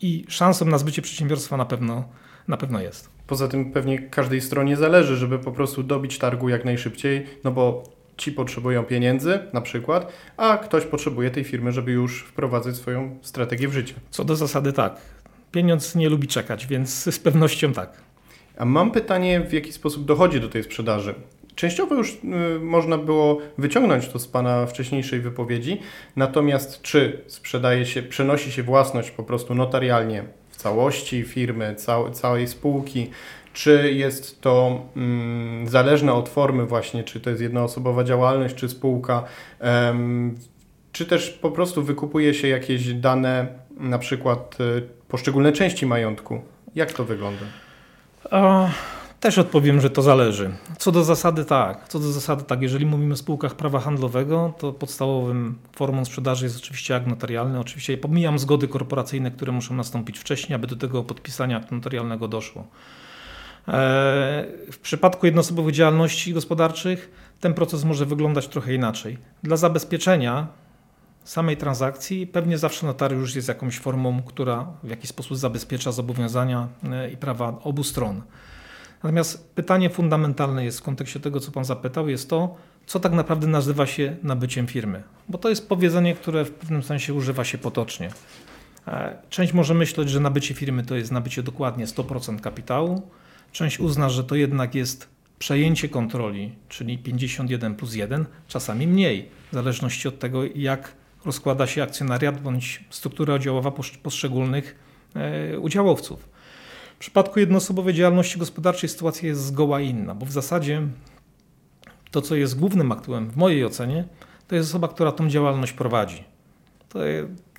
i 0.00 0.24
szansą 0.28 0.64
na 0.64 0.78
zbycie 0.78 1.02
przedsiębiorstwa 1.02 1.56
na 1.56 1.64
pewno, 1.64 2.04
na 2.48 2.56
pewno 2.56 2.80
jest. 2.80 3.08
Poza 3.26 3.48
tym 3.48 3.72
pewnie 3.72 3.98
każdej 3.98 4.40
stronie 4.40 4.76
zależy, 4.76 5.16
żeby 5.16 5.38
po 5.38 5.52
prostu 5.52 5.82
dobić 5.82 6.18
targu 6.18 6.48
jak 6.48 6.64
najszybciej, 6.64 7.26
no 7.44 7.50
bo 7.50 7.82
ci 8.16 8.32
potrzebują 8.32 8.84
pieniędzy 8.84 9.38
na 9.52 9.60
przykład, 9.60 10.12
a 10.36 10.58
ktoś 10.58 10.84
potrzebuje 10.84 11.30
tej 11.30 11.44
firmy, 11.44 11.72
żeby 11.72 11.92
już 11.92 12.22
wprowadzać 12.22 12.76
swoją 12.76 13.18
strategię 13.22 13.68
w 13.68 13.72
życie. 13.72 13.94
Co 14.10 14.24
do 14.24 14.36
zasady 14.36 14.72
tak. 14.72 14.96
Pieniądz 15.52 15.94
nie 15.94 16.08
lubi 16.08 16.28
czekać, 16.28 16.66
więc 16.66 17.04
z 17.16 17.18
pewnością 17.18 17.72
tak. 17.72 17.92
A 18.58 18.64
mam 18.64 18.90
pytanie, 18.90 19.40
w 19.40 19.52
jaki 19.52 19.72
sposób 19.72 20.04
dochodzi 20.04 20.40
do 20.40 20.48
tej 20.48 20.64
sprzedaży? 20.64 21.14
Częściowo 21.54 21.94
już 21.94 22.12
y, 22.12 22.60
można 22.60 22.98
było 22.98 23.38
wyciągnąć 23.58 24.08
to 24.08 24.18
z 24.18 24.28
Pana 24.28 24.66
wcześniejszej 24.66 25.20
wypowiedzi, 25.20 25.80
natomiast 26.16 26.82
czy 26.82 27.20
sprzedaje 27.26 27.86
się, 27.86 28.02
przenosi 28.02 28.52
się 28.52 28.62
własność 28.62 29.10
po 29.10 29.22
prostu 29.22 29.54
notarialnie 29.54 30.24
w 30.50 30.56
całości 30.56 31.22
firmy, 31.22 31.74
cał, 31.74 32.10
całej 32.10 32.48
spółki, 32.48 33.10
czy 33.54 33.92
jest 33.92 34.40
to 34.40 34.82
mm, 34.96 35.68
zależne 35.68 36.12
od 36.12 36.28
formy 36.28 36.66
właśnie, 36.66 37.04
czy 37.04 37.20
to 37.20 37.30
jest 37.30 37.42
jednoosobowa 37.42 38.04
działalność, 38.04 38.54
czy 38.54 38.68
spółka, 38.68 39.24
czy 40.92 41.06
też 41.06 41.30
po 41.30 41.50
prostu 41.50 41.82
wykupuje 41.82 42.34
się 42.34 42.48
jakieś 42.48 42.94
dane, 42.94 43.46
na 43.80 43.98
przykład 43.98 44.56
y, 44.60 44.82
poszczególne 45.08 45.52
części 45.52 45.86
majątku. 45.86 46.40
Jak 46.74 46.92
to 46.92 47.04
wygląda? 47.04 47.44
O, 48.30 48.68
też 49.20 49.38
odpowiem, 49.38 49.80
że 49.80 49.90
to 49.90 50.02
zależy. 50.02 50.50
Co 50.78 50.92
do 50.92 51.04
zasady 51.04 51.44
tak. 51.44 51.88
Co 51.88 51.98
do 51.98 52.12
zasady 52.12 52.44
tak. 52.44 52.62
Jeżeli 52.62 52.86
mówimy 52.86 53.14
o 53.14 53.16
spółkach 53.16 53.54
prawa 53.54 53.80
handlowego, 53.80 54.52
to 54.58 54.72
podstawowym 54.72 55.58
formą 55.72 56.04
sprzedaży 56.04 56.44
jest 56.44 56.56
oczywiście 56.56 56.96
akt 56.96 57.06
notarialny. 57.06 57.60
Oczywiście 57.60 57.98
pomijam 57.98 58.38
zgody 58.38 58.68
korporacyjne, 58.68 59.30
które 59.30 59.52
muszą 59.52 59.74
nastąpić 59.74 60.18
wcześniej, 60.18 60.56
aby 60.56 60.66
do 60.66 60.76
tego 60.76 61.02
podpisania 61.02 61.56
aktu 61.56 61.74
notarialnego 61.74 62.28
doszło. 62.28 62.66
W 64.72 64.78
przypadku 64.82 65.26
jednoosobowych 65.26 65.74
działalności 65.74 66.34
gospodarczych 66.34 67.10
ten 67.40 67.54
proces 67.54 67.84
może 67.84 68.06
wyglądać 68.06 68.48
trochę 68.48 68.74
inaczej. 68.74 69.18
Dla 69.42 69.56
zabezpieczenia 69.56 70.46
samej 71.24 71.56
transakcji 71.56 72.26
pewnie 72.26 72.58
zawsze 72.58 72.86
notariusz 72.86 73.34
jest 73.34 73.48
jakąś 73.48 73.78
formą, 73.78 74.22
która 74.22 74.66
w 74.82 74.88
jakiś 74.88 75.10
sposób 75.10 75.36
zabezpiecza 75.38 75.92
zobowiązania 75.92 76.68
e, 76.92 77.10
i 77.10 77.16
prawa 77.16 77.58
obu 77.62 77.84
stron. 77.84 78.22
Natomiast 79.02 79.54
pytanie 79.54 79.90
fundamentalne 79.90 80.64
jest 80.64 80.80
w 80.80 80.82
kontekście 80.82 81.20
tego, 81.20 81.40
co 81.40 81.52
Pan 81.52 81.64
zapytał, 81.64 82.08
jest 82.08 82.30
to, 82.30 82.56
co 82.86 83.00
tak 83.00 83.12
naprawdę 83.12 83.46
nazywa 83.46 83.86
się 83.86 84.16
nabyciem 84.22 84.66
firmy. 84.66 85.02
Bo 85.28 85.38
to 85.38 85.48
jest 85.48 85.68
powiedzenie, 85.68 86.14
które 86.14 86.44
w 86.44 86.50
pewnym 86.50 86.82
sensie 86.82 87.14
używa 87.14 87.44
się 87.44 87.58
potocznie. 87.58 88.10
E, 88.88 89.18
część 89.30 89.52
może 89.52 89.74
myśleć, 89.74 90.10
że 90.10 90.20
nabycie 90.20 90.54
firmy 90.54 90.84
to 90.84 90.94
jest 90.94 91.12
nabycie 91.12 91.42
dokładnie 91.42 91.86
100% 91.86 92.40
kapitału. 92.40 93.02
Część 93.54 93.80
uzna, 93.80 94.08
że 94.08 94.24
to 94.24 94.34
jednak 94.34 94.74
jest 94.74 95.08
przejęcie 95.38 95.88
kontroli, 95.88 96.54
czyli 96.68 96.98
51 96.98 97.74
plus 97.74 97.94
1, 97.94 98.26
czasami 98.48 98.86
mniej, 98.86 99.28
w 99.50 99.54
zależności 99.54 100.08
od 100.08 100.18
tego, 100.18 100.44
jak 100.54 100.92
rozkłada 101.24 101.66
się 101.66 101.82
akcjonariat 101.82 102.40
bądź 102.40 102.84
struktura 102.90 103.34
oddziałowa 103.34 103.72
poszczególnych 104.02 104.78
e, 105.14 105.58
udziałowców. 105.58 106.28
W 106.96 106.98
przypadku 106.98 107.40
jednoosobowej 107.40 107.94
działalności 107.94 108.38
gospodarczej 108.38 108.88
sytuacja 108.88 109.28
jest 109.28 109.44
zgoła 109.44 109.80
inna, 109.80 110.14
bo 110.14 110.26
w 110.26 110.32
zasadzie 110.32 110.82
to, 112.10 112.22
co 112.22 112.36
jest 112.36 112.58
głównym 112.58 112.92
aktywem 112.92 113.30
w 113.30 113.36
mojej 113.36 113.64
ocenie, 113.64 114.04
to 114.48 114.56
jest 114.56 114.70
osoba, 114.70 114.88
która 114.88 115.12
tą 115.12 115.28
działalność 115.28 115.72
prowadzi. 115.72 116.24
To 116.88 116.98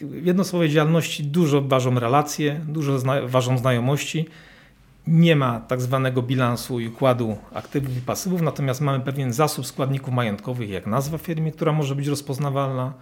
w 0.01 0.25
jednoosobowej 0.25 0.69
działalności 0.69 1.23
dużo 1.23 1.61
ważą 1.61 1.99
relacje, 1.99 2.61
dużo 2.67 2.99
zna 2.99 3.21
ważą 3.27 3.57
znajomości. 3.57 4.25
Nie 5.07 5.35
ma 5.35 5.59
tak 5.59 5.81
zwanego 5.81 6.21
bilansu 6.21 6.79
i 6.79 6.87
układu 6.87 7.37
aktywów 7.53 7.97
i 7.97 8.01
pasywów, 8.01 8.41
natomiast 8.41 8.81
mamy 8.81 8.99
pewien 8.99 9.33
zasób 9.33 9.67
składników 9.67 10.13
majątkowych, 10.13 10.69
jak 10.69 10.87
nazwa 10.87 11.17
firmy, 11.17 11.51
która 11.51 11.71
może 11.71 11.95
być 11.95 12.07
rozpoznawalna, 12.07 12.93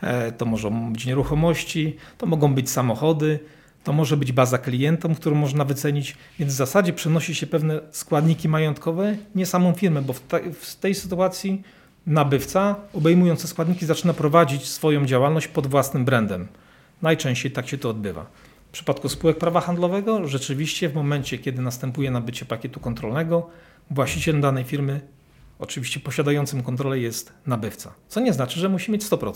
E, 0.00 0.32
to 0.32 0.44
mogą 0.44 0.92
być 0.92 1.06
nieruchomości, 1.06 1.96
to 2.18 2.26
mogą 2.26 2.54
być 2.54 2.70
samochody, 2.70 3.38
to 3.84 3.92
może 3.92 4.16
być 4.16 4.32
baza 4.32 4.58
klientom, 4.58 5.14
którą 5.14 5.36
można 5.36 5.64
wycenić, 5.64 6.16
więc 6.38 6.52
w 6.52 6.56
zasadzie 6.56 6.92
przenosi 6.92 7.34
się 7.34 7.46
pewne 7.46 7.80
składniki 7.90 8.48
majątkowe, 8.48 9.16
nie 9.34 9.46
samą 9.46 9.72
firmę, 9.72 10.02
bo 10.02 10.12
w, 10.12 10.20
te, 10.20 10.52
w 10.52 10.76
tej 10.76 10.94
sytuacji 10.94 11.62
nabywca, 12.06 12.76
obejmując 12.94 13.42
te 13.42 13.48
składniki, 13.48 13.86
zaczyna 13.86 14.14
prowadzić 14.14 14.68
swoją 14.68 15.06
działalność 15.06 15.48
pod 15.48 15.66
własnym 15.66 16.04
brandem. 16.04 16.48
Najczęściej 17.02 17.52
tak 17.52 17.68
się 17.68 17.78
to 17.78 17.90
odbywa. 17.90 18.26
W 18.74 18.76
przypadku 18.76 19.08
spółek 19.08 19.38
prawa 19.38 19.60
handlowego, 19.60 20.28
rzeczywiście 20.28 20.88
w 20.88 20.94
momencie, 20.94 21.38
kiedy 21.38 21.62
następuje 21.62 22.10
nabycie 22.10 22.44
pakietu 22.44 22.80
kontrolnego, 22.80 23.50
właścicielem 23.90 24.40
danej 24.40 24.64
firmy, 24.64 25.00
oczywiście 25.58 26.00
posiadającym 26.00 26.62
kontrolę, 26.62 26.98
jest 26.98 27.32
nabywca. 27.46 27.94
Co 28.08 28.20
nie 28.20 28.32
znaczy, 28.32 28.60
że 28.60 28.68
musi 28.68 28.92
mieć 28.92 29.04
100%. 29.04 29.32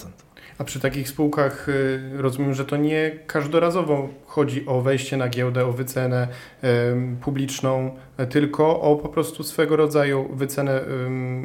A 0.59 0.65
przy 0.65 0.81
takich 0.81 1.09
spółkach 1.09 1.69
y, 1.69 2.01
rozumiem, 2.17 2.55
że 2.55 2.65
to 2.65 2.77
nie 2.77 3.19
każdorazowo 3.27 4.09
chodzi 4.27 4.67
o 4.67 4.81
wejście 4.81 5.17
na 5.17 5.29
giełdę, 5.29 5.67
o 5.67 5.73
wycenę 5.73 6.29
publiczną, 7.21 7.97
tylko 8.31 8.81
o 8.81 8.97
po 8.97 9.09
prostu 9.09 9.43
swego 9.43 9.77
rodzaju 9.77 10.29
wycenę, 10.33 10.81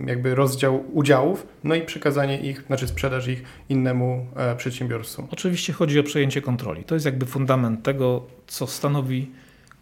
jakby 0.06 0.36
rozdział 0.36 0.84
udziałów, 0.94 1.48
no 1.64 1.76
i 1.76 1.82
przekazanie 1.82 2.40
ich, 2.40 2.64
znaczy 2.68 2.88
sprzedaż 2.88 3.28
ich 3.28 3.44
innemu 3.70 4.28
e, 4.36 4.56
przedsiębiorstwu. 4.56 5.28
Oczywiście 5.32 5.74
chodzi 5.74 6.00
o 6.00 6.04
przejęcie 6.04 6.42
kontroli. 6.42 6.84
To 6.84 6.96
jest 6.96 7.06
jakby 7.06 7.26
fundament 7.26 7.84
tego, 7.84 8.26
co 8.48 8.68
stanowi 8.68 9.32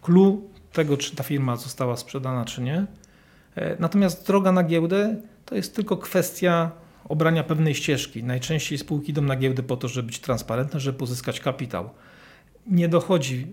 clue 0.02 0.42
tego, 0.72 0.96
czy 0.96 1.16
ta 1.16 1.22
firma 1.22 1.56
została 1.56 1.96
sprzedana, 1.96 2.44
czy 2.44 2.62
nie. 2.62 2.86
E, 3.56 3.76
natomiast 3.80 4.26
droga 4.26 4.52
na 4.52 4.62
giełdę 4.62 5.16
to 5.44 5.54
jest 5.54 5.76
tylko 5.76 5.96
kwestia 5.96 6.70
obrania 7.08 7.44
pewnej 7.44 7.74
ścieżki. 7.74 8.24
Najczęściej 8.24 8.78
spółki 8.78 9.10
idą 9.10 9.22
na 9.22 9.36
giełdę 9.36 9.62
po 9.62 9.76
to, 9.76 9.88
żeby 9.88 10.06
być 10.06 10.18
transparentne, 10.18 10.80
żeby 10.80 10.98
pozyskać 10.98 11.40
kapitał. 11.40 11.90
Nie 12.66 12.88
dochodzi 12.88 13.46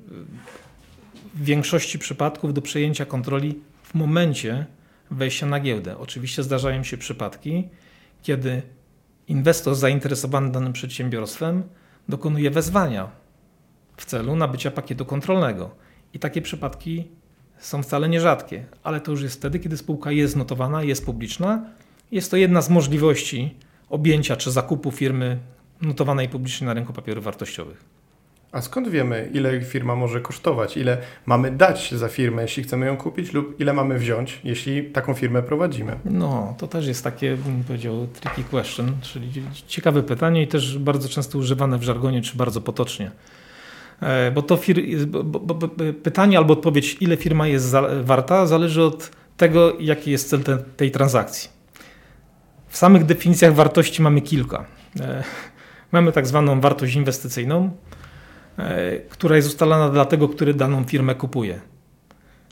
w 1.33 1.43
większości 1.43 1.99
przypadków 1.99 2.53
do 2.53 2.61
przejęcia 2.61 3.05
kontroli 3.05 3.59
w 3.83 3.95
momencie 3.95 4.65
wejścia 5.11 5.45
na 5.45 5.59
giełdę. 5.59 5.97
Oczywiście 5.97 6.43
zdarzają 6.43 6.83
się 6.83 6.97
przypadki, 6.97 7.67
kiedy 8.23 8.61
inwestor 9.27 9.75
zainteresowany 9.75 10.51
danym 10.51 10.73
przedsiębiorstwem 10.73 11.63
dokonuje 12.09 12.51
wezwania 12.51 13.11
w 13.97 14.05
celu 14.05 14.35
nabycia 14.35 14.71
pakietu 14.71 15.05
kontrolnego. 15.05 15.75
I 16.13 16.19
takie 16.19 16.41
przypadki 16.41 17.07
są 17.59 17.83
wcale 17.83 18.09
nierzadkie, 18.09 18.65
ale 18.83 19.01
to 19.01 19.11
już 19.11 19.21
jest 19.21 19.35
wtedy, 19.35 19.59
kiedy 19.59 19.77
spółka 19.77 20.11
jest 20.11 20.35
notowana, 20.35 20.83
jest 20.83 21.05
publiczna 21.05 21.61
jest 22.11 22.31
to 22.31 22.37
jedna 22.37 22.61
z 22.61 22.69
możliwości 22.69 23.55
objęcia 23.89 24.35
czy 24.35 24.51
zakupu 24.51 24.91
firmy 24.91 25.37
notowanej 25.81 26.29
publicznie 26.29 26.67
na 26.67 26.73
rynku 26.73 26.93
papierów 26.93 27.23
wartościowych. 27.23 27.99
A 28.51 28.61
skąd 28.61 28.89
wiemy, 28.89 29.29
ile 29.33 29.61
firma 29.61 29.95
może 29.95 30.21
kosztować? 30.21 30.77
Ile 30.77 30.97
mamy 31.25 31.51
dać 31.51 31.91
za 31.91 32.07
firmę, 32.07 32.41
jeśli 32.41 32.63
chcemy 32.63 32.85
ją 32.85 32.97
kupić, 32.97 33.33
lub 33.33 33.59
ile 33.59 33.73
mamy 33.73 33.99
wziąć, 33.99 34.41
jeśli 34.43 34.83
taką 34.83 35.13
firmę 35.13 35.43
prowadzimy? 35.43 35.99
No, 36.05 36.55
to 36.57 36.67
też 36.67 36.87
jest 36.87 37.03
takie, 37.03 37.37
bym 37.37 37.63
powiedział, 37.63 38.07
tricky 38.07 38.43
question, 38.43 38.95
czyli 39.01 39.31
ciekawe 39.67 40.03
pytanie 40.03 40.43
i 40.43 40.47
też 40.47 40.77
bardzo 40.77 41.09
często 41.09 41.37
używane 41.37 41.77
w 41.77 41.83
żargonie, 41.83 42.21
czy 42.21 42.37
bardzo 42.37 42.61
potocznie. 42.61 43.11
E, 44.01 44.31
bo 44.31 44.41
to 44.41 44.55
fir- 44.55 45.05
bo, 45.05 45.23
bo, 45.23 45.39
bo, 45.39 45.69
pytanie 46.03 46.37
albo 46.37 46.53
odpowiedź, 46.53 46.97
ile 46.99 47.17
firma 47.17 47.47
jest 47.47 47.65
za- 47.65 47.89
warta, 48.03 48.45
zależy 48.45 48.83
od 48.83 49.11
tego, 49.37 49.73
jaki 49.79 50.11
jest 50.11 50.29
cel 50.29 50.43
te, 50.43 50.57
tej 50.57 50.91
transakcji. 50.91 51.49
W 52.67 52.77
samych 52.77 53.05
definicjach 53.05 53.53
wartości 53.53 54.01
mamy 54.01 54.21
kilka. 54.21 54.65
E, 54.99 55.23
mamy 55.91 56.11
tak 56.11 56.27
zwaną 56.27 56.61
wartość 56.61 56.95
inwestycyjną, 56.95 57.71
e, 58.57 58.99
która 58.99 59.35
jest 59.35 59.47
ustalana 59.47 59.89
dla 59.89 60.05
tego, 60.05 60.29
który 60.29 60.53
daną 60.53 60.83
firmę 60.83 61.15
kupuje. 61.15 61.59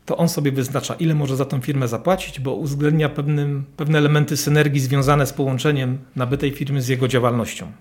To 0.05 0.17
on 0.17 0.29
sobie 0.29 0.51
wyznacza, 0.51 0.93
ile 0.93 1.15
może 1.15 1.35
za 1.35 1.45
tą 1.45 1.61
firmę 1.61 1.87
zapłacić, 1.87 2.39
bo 2.39 2.53
uwzględnia 2.53 3.09
pewnym, 3.09 3.65
pewne 3.77 3.97
elementy 3.97 4.37
synergii 4.37 4.79
związane 4.81 5.25
z 5.25 5.33
połączeniem 5.33 5.97
nabytej 6.15 6.51
firmy 6.51 6.81
z 6.81 6.87
jego 6.87 7.07
działalnością. 7.07 7.71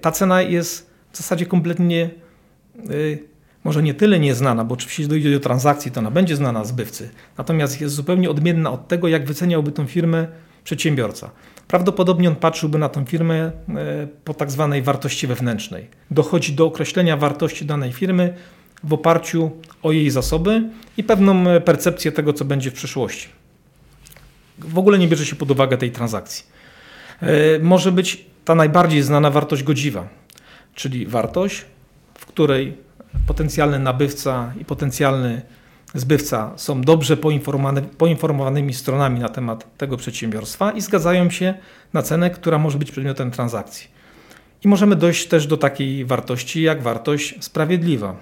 Ta 0.00 0.12
cena 0.12 0.42
jest 0.42 0.90
w 1.12 1.16
zasadzie 1.16 1.46
kompletnie, 1.46 2.10
może 3.64 3.82
nie 3.82 3.94
tyle 3.94 4.20
nieznana, 4.20 4.64
bo 4.64 4.74
oczywiście 4.74 5.08
dojdzie 5.08 5.32
do 5.32 5.40
transakcji, 5.40 5.90
to 5.90 6.00
ona 6.00 6.10
będzie 6.10 6.36
znana 6.36 6.64
zbywcy, 6.64 7.10
natomiast 7.38 7.80
jest 7.80 7.94
zupełnie 7.94 8.30
odmienna 8.30 8.70
od 8.70 8.88
tego, 8.88 9.08
jak 9.08 9.26
wyceniałby 9.26 9.72
tą 9.72 9.86
firmę 9.86 10.26
przedsiębiorca. 10.64 11.30
Prawdopodobnie 11.68 12.28
on 12.28 12.36
patrzyłby 12.36 12.78
na 12.78 12.88
tę 12.88 13.06
firmę 13.06 13.34
e, 13.34 13.52
po 14.24 14.34
tak 14.34 14.50
zwanej 14.50 14.82
wartości 14.82 15.26
wewnętrznej. 15.26 15.88
Dochodzi 16.10 16.52
do 16.52 16.66
określenia 16.66 17.16
wartości 17.16 17.64
danej 17.64 17.92
firmy 17.92 18.34
w 18.84 18.92
oparciu 18.92 19.50
o 19.82 19.92
jej 19.92 20.10
zasoby 20.10 20.62
i 20.96 21.04
pewną 21.04 21.50
e, 21.50 21.60
percepcję 21.60 22.12
tego, 22.12 22.32
co 22.32 22.44
będzie 22.44 22.70
w 22.70 22.74
przyszłości. 22.74 23.28
W 24.58 24.78
ogóle 24.78 24.98
nie 24.98 25.08
bierze 25.08 25.26
się 25.26 25.36
pod 25.36 25.50
uwagę 25.50 25.76
tej 25.76 25.90
transakcji. 25.90 26.44
E, 27.20 27.58
może 27.58 27.92
być 27.92 28.24
ta 28.44 28.54
najbardziej 28.54 29.02
znana 29.02 29.30
wartość 29.30 29.62
godziwa, 29.62 30.08
czyli 30.74 31.06
wartość, 31.06 31.64
której 32.38 32.76
potencjalny 33.26 33.78
nabywca 33.78 34.52
i 34.60 34.64
potencjalny 34.64 35.42
zbywca 35.94 36.52
są 36.56 36.80
dobrze 36.80 37.16
poinformowanymi 37.98 38.74
stronami 38.74 39.20
na 39.20 39.28
temat 39.28 39.76
tego 39.76 39.96
przedsiębiorstwa 39.96 40.70
i 40.72 40.80
zgadzają 40.80 41.30
się 41.30 41.54
na 41.92 42.02
cenę, 42.02 42.30
która 42.30 42.58
może 42.58 42.78
być 42.78 42.90
przedmiotem 42.90 43.30
transakcji. 43.30 43.88
I 44.64 44.68
możemy 44.68 44.96
dojść 44.96 45.28
też 45.28 45.46
do 45.46 45.56
takiej 45.56 46.04
wartości 46.04 46.62
jak 46.62 46.82
wartość 46.82 47.34
sprawiedliwa. 47.44 48.16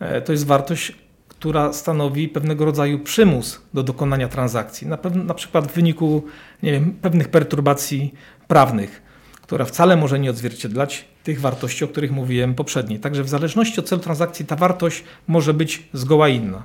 E, 0.00 0.22
to 0.22 0.32
jest 0.32 0.46
wartość, 0.46 0.92
która 1.28 1.72
stanowi 1.72 2.28
pewnego 2.28 2.64
rodzaju 2.64 2.98
przymus 2.98 3.60
do 3.74 3.82
dokonania 3.82 4.28
transakcji, 4.28 4.86
na, 4.86 4.98
na 5.14 5.34
przykład 5.34 5.66
w 5.72 5.74
wyniku 5.74 6.24
wiem, 6.62 6.94
pewnych 7.02 7.28
perturbacji 7.28 8.14
prawnych, 8.48 9.02
która 9.42 9.64
wcale 9.64 9.96
może 9.96 10.18
nie 10.18 10.30
odzwierciedlać 10.30 11.11
tych 11.24 11.40
wartości, 11.40 11.84
o 11.84 11.88
których 11.88 12.12
mówiłem 12.12 12.54
poprzedniej. 12.54 13.00
Także 13.00 13.24
w 13.24 13.28
zależności 13.28 13.80
od 13.80 13.88
celu 13.88 14.02
transakcji 14.02 14.46
ta 14.46 14.56
wartość 14.56 15.04
może 15.28 15.54
być 15.54 15.82
zgoła 15.92 16.28
inna. 16.28 16.62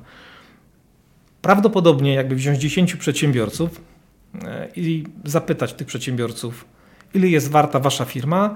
Prawdopodobnie 1.41 2.13
jakby 2.13 2.35
wziąć 2.35 2.59
10 2.59 2.95
przedsiębiorców 2.95 3.81
e, 4.45 4.67
i 4.75 5.03
zapytać 5.25 5.73
tych 5.73 5.87
przedsiębiorców, 5.87 6.65
ile 7.13 7.27
jest 7.27 7.51
warta 7.51 7.79
wasza 7.79 8.05
firma, 8.05 8.55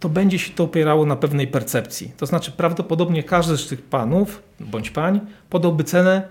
to 0.00 0.08
będzie 0.08 0.38
się 0.38 0.52
to 0.52 0.64
opierało 0.64 1.06
na 1.06 1.16
pewnej 1.16 1.46
percepcji. 1.46 2.12
To 2.16 2.26
znaczy 2.26 2.52
prawdopodobnie 2.52 3.22
każdy 3.22 3.56
z 3.56 3.68
tych 3.68 3.82
panów 3.82 4.42
bądź 4.60 4.90
pań 4.90 5.20
podałby 5.50 5.84
cenę, 5.84 6.28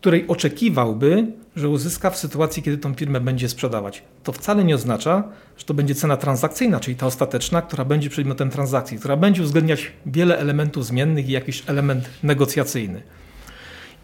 której 0.00 0.24
oczekiwałby, 0.28 1.26
że 1.56 1.68
uzyska 1.68 2.10
w 2.10 2.16
sytuacji, 2.18 2.62
kiedy 2.62 2.78
tą 2.78 2.94
firmę 2.94 3.20
będzie 3.20 3.48
sprzedawać. 3.48 4.02
To 4.24 4.32
wcale 4.32 4.64
nie 4.64 4.74
oznacza, 4.74 5.24
że 5.56 5.64
to 5.64 5.74
będzie 5.74 5.94
cena 5.94 6.16
transakcyjna, 6.16 6.80
czyli 6.80 6.96
ta 6.96 7.06
ostateczna, 7.06 7.62
która 7.62 7.84
będzie 7.84 8.10
przedmiotem 8.10 8.50
transakcji, 8.50 8.98
która 8.98 9.16
będzie 9.16 9.42
uwzględniać 9.42 9.92
wiele 10.06 10.38
elementów 10.38 10.86
zmiennych 10.86 11.28
i 11.28 11.32
jakiś 11.32 11.62
element 11.66 12.10
negocjacyjny. 12.22 13.02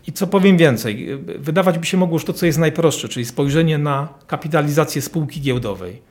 I 0.07 0.13
co 0.13 0.27
powiem 0.27 0.57
więcej, 0.57 1.09
wydawać 1.39 1.79
by 1.79 1.87
się 1.87 1.97
mogło 1.97 2.17
już 2.17 2.25
to, 2.25 2.33
co 2.33 2.47
jest 2.47 2.59
najprostsze, 2.59 3.09
czyli 3.09 3.27
spojrzenie 3.27 3.79
na 3.79 4.09
kapitalizację 4.27 5.03
spółki 5.03 5.41
giełdowej, 5.41 6.03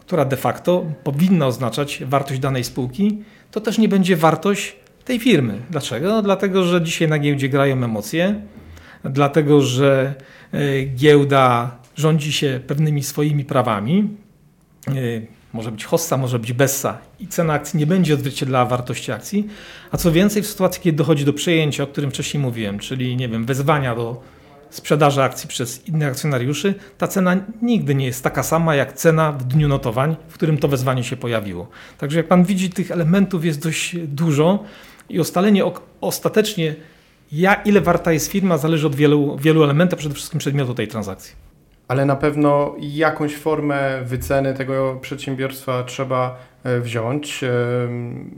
która 0.00 0.24
de 0.24 0.36
facto 0.36 0.84
powinna 1.04 1.46
oznaczać 1.46 2.02
wartość 2.06 2.40
danej 2.40 2.64
spółki, 2.64 3.22
to 3.50 3.60
też 3.60 3.78
nie 3.78 3.88
będzie 3.88 4.16
wartość 4.16 4.76
tej 5.04 5.18
firmy. 5.18 5.60
Dlaczego? 5.70 6.08
No, 6.08 6.22
dlatego, 6.22 6.64
że 6.64 6.82
dzisiaj 6.82 7.08
na 7.08 7.18
giełdzie 7.18 7.48
grają 7.48 7.84
emocje, 7.84 8.40
dlatego, 9.04 9.62
że 9.62 10.14
e, 10.52 10.84
giełda 10.84 11.76
rządzi 11.96 12.32
się 12.32 12.60
pewnymi 12.66 13.02
swoimi 13.02 13.44
prawami. 13.44 14.08
E, 14.88 14.92
może 15.52 15.72
być 15.72 15.84
hossa, 15.84 16.16
może 16.16 16.38
być 16.38 16.52
bessa 16.52 16.98
i 17.20 17.26
cena 17.28 17.52
akcji 17.52 17.78
nie 17.78 17.86
będzie 17.86 18.14
odzwierciedlała 18.14 18.66
wartości 18.66 19.12
akcji. 19.12 19.48
A 19.90 19.96
co 19.96 20.12
więcej, 20.12 20.42
w 20.42 20.46
sytuacji, 20.46 20.82
kiedy 20.82 20.98
dochodzi 20.98 21.24
do 21.24 21.32
przejęcia, 21.32 21.84
o 21.84 21.86
którym 21.86 22.10
wcześniej 22.10 22.42
mówiłem, 22.42 22.78
czyli 22.78 23.16
nie 23.16 23.28
wiem, 23.28 23.44
wezwania 23.44 23.94
do 23.94 24.22
sprzedaży 24.70 25.22
akcji 25.22 25.48
przez 25.48 25.88
innych 25.88 26.08
akcjonariuszy, 26.08 26.74
ta 26.98 27.08
cena 27.08 27.36
nigdy 27.62 27.94
nie 27.94 28.06
jest 28.06 28.24
taka 28.24 28.42
sama 28.42 28.74
jak 28.74 28.92
cena 28.92 29.32
w 29.32 29.44
dniu 29.44 29.68
notowań, 29.68 30.16
w 30.28 30.34
którym 30.34 30.58
to 30.58 30.68
wezwanie 30.68 31.04
się 31.04 31.16
pojawiło. 31.16 31.68
Także 31.98 32.18
jak 32.18 32.28
pan 32.28 32.44
widzi, 32.44 32.70
tych 32.70 32.90
elementów 32.90 33.44
jest 33.44 33.62
dość 33.62 33.96
dużo 33.96 34.64
i 35.08 35.20
ustalenie 35.20 35.64
ostatecznie, 36.00 36.74
ja, 37.32 37.54
ile 37.54 37.80
warta 37.80 38.12
jest 38.12 38.30
firma, 38.30 38.58
zależy 38.58 38.86
od 38.86 38.94
wielu, 38.94 39.36
wielu 39.36 39.64
elementów, 39.64 39.98
przede 39.98 40.14
wszystkim 40.14 40.38
przedmiotu 40.38 40.74
tej 40.74 40.88
transakcji 40.88 41.34
ale 41.88 42.04
na 42.04 42.16
pewno 42.16 42.74
jakąś 42.80 43.36
formę 43.36 44.02
wyceny 44.04 44.54
tego 44.54 44.98
przedsiębiorstwa 45.00 45.84
trzeba 45.84 46.38
e, 46.64 46.80
wziąć. 46.80 47.44
E, 47.44 47.50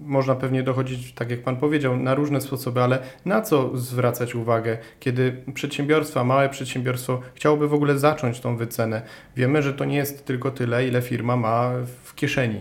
można 0.02 0.34
pewnie 0.34 0.62
dochodzić, 0.62 1.12
tak 1.12 1.30
jak 1.30 1.42
Pan 1.42 1.56
powiedział, 1.56 1.96
na 1.96 2.14
różne 2.14 2.40
sposoby, 2.40 2.82
ale 2.82 2.98
na 3.24 3.42
co 3.42 3.76
zwracać 3.76 4.34
uwagę, 4.34 4.78
kiedy 5.00 5.42
przedsiębiorstwa, 5.54 6.24
małe 6.24 6.48
przedsiębiorstwo 6.48 7.20
chciałoby 7.34 7.68
w 7.68 7.74
ogóle 7.74 7.98
zacząć 7.98 8.40
tą 8.40 8.56
wycenę? 8.56 9.02
Wiemy, 9.36 9.62
że 9.62 9.74
to 9.74 9.84
nie 9.84 9.96
jest 9.96 10.26
tylko 10.26 10.50
tyle, 10.50 10.88
ile 10.88 11.02
firma 11.02 11.36
ma 11.36 11.70
w 12.04 12.14
kieszeni, 12.14 12.60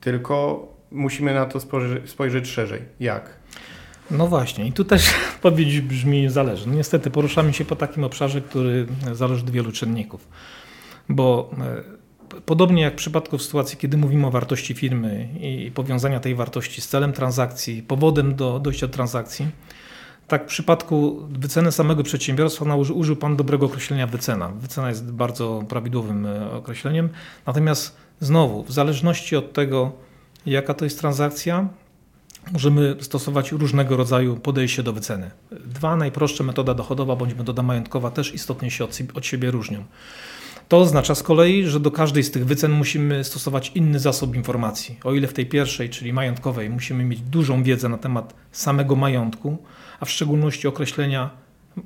tylko 0.00 0.68
musimy 0.90 1.34
na 1.34 1.46
to 1.46 1.60
spojrzeć 2.06 2.46
szerzej. 2.46 2.82
Jak? 3.00 3.30
No 4.14 4.26
właśnie, 4.26 4.66
i 4.66 4.72
tu 4.72 4.84
też 4.84 5.14
odpowiedź 5.34 5.80
brzmi 5.80 6.28
zależy. 6.28 6.68
No 6.68 6.74
niestety 6.74 7.10
poruszamy 7.10 7.52
się 7.52 7.64
po 7.64 7.76
takim 7.76 8.04
obszarze, 8.04 8.40
który 8.40 8.86
zależy 9.12 9.42
od 9.42 9.50
wielu 9.50 9.72
czynników. 9.72 10.28
Bo 11.08 11.50
e, 11.58 12.40
podobnie 12.40 12.82
jak 12.82 12.92
w 12.92 12.96
przypadku 12.96 13.38
w 13.38 13.42
sytuacji, 13.42 13.78
kiedy 13.78 13.96
mówimy 13.96 14.26
o 14.26 14.30
wartości 14.30 14.74
firmy 14.74 15.28
i 15.40 15.70
powiązania 15.74 16.20
tej 16.20 16.34
wartości 16.34 16.80
z 16.80 16.88
celem 16.88 17.12
transakcji, 17.12 17.82
powodem 17.82 18.34
do 18.34 18.58
dojścia 18.58 18.86
do 18.86 18.92
transakcji, 18.92 19.46
tak 20.28 20.42
w 20.42 20.46
przypadku 20.46 21.26
wyceny 21.30 21.72
samego 21.72 22.02
przedsiębiorstwa 22.02 22.64
no, 22.64 22.76
użył 22.76 23.16
Pan 23.16 23.36
dobrego 23.36 23.66
określenia 23.66 24.06
wycena. 24.06 24.48
Wycena 24.48 24.88
jest 24.88 25.12
bardzo 25.12 25.64
prawidłowym 25.68 26.26
e, 26.26 26.50
określeniem. 26.50 27.08
Natomiast 27.46 27.96
znowu, 28.20 28.64
w 28.64 28.72
zależności 28.72 29.36
od 29.36 29.52
tego, 29.52 29.92
jaka 30.46 30.74
to 30.74 30.84
jest 30.84 31.00
transakcja, 31.00 31.68
możemy 32.52 32.96
stosować 33.00 33.52
różnego 33.52 33.96
rodzaju 33.96 34.36
podejście 34.36 34.82
do 34.82 34.92
wyceny. 34.92 35.30
Dwa 35.50 35.96
najprostsze, 35.96 36.44
metoda 36.44 36.74
dochodowa 36.74 37.16
bądź 37.16 37.34
metoda 37.34 37.62
majątkowa 37.62 38.10
też 38.10 38.34
istotnie 38.34 38.70
się 38.70 38.84
od 39.14 39.26
siebie 39.26 39.50
różnią. 39.50 39.84
To 40.68 40.78
oznacza 40.78 41.14
z 41.14 41.22
kolei, 41.22 41.66
że 41.66 41.80
do 41.80 41.90
każdej 41.90 42.22
z 42.22 42.30
tych 42.30 42.46
wycen 42.46 42.72
musimy 42.72 43.24
stosować 43.24 43.72
inny 43.74 43.98
zasób 43.98 44.36
informacji. 44.36 44.98
O 45.04 45.14
ile 45.14 45.28
w 45.28 45.32
tej 45.32 45.46
pierwszej, 45.46 45.90
czyli 45.90 46.12
majątkowej, 46.12 46.70
musimy 46.70 47.04
mieć 47.04 47.20
dużą 47.20 47.62
wiedzę 47.62 47.88
na 47.88 47.98
temat 47.98 48.34
samego 48.52 48.96
majątku, 48.96 49.58
a 50.00 50.04
w 50.04 50.10
szczególności 50.10 50.68
określenia 50.68 51.30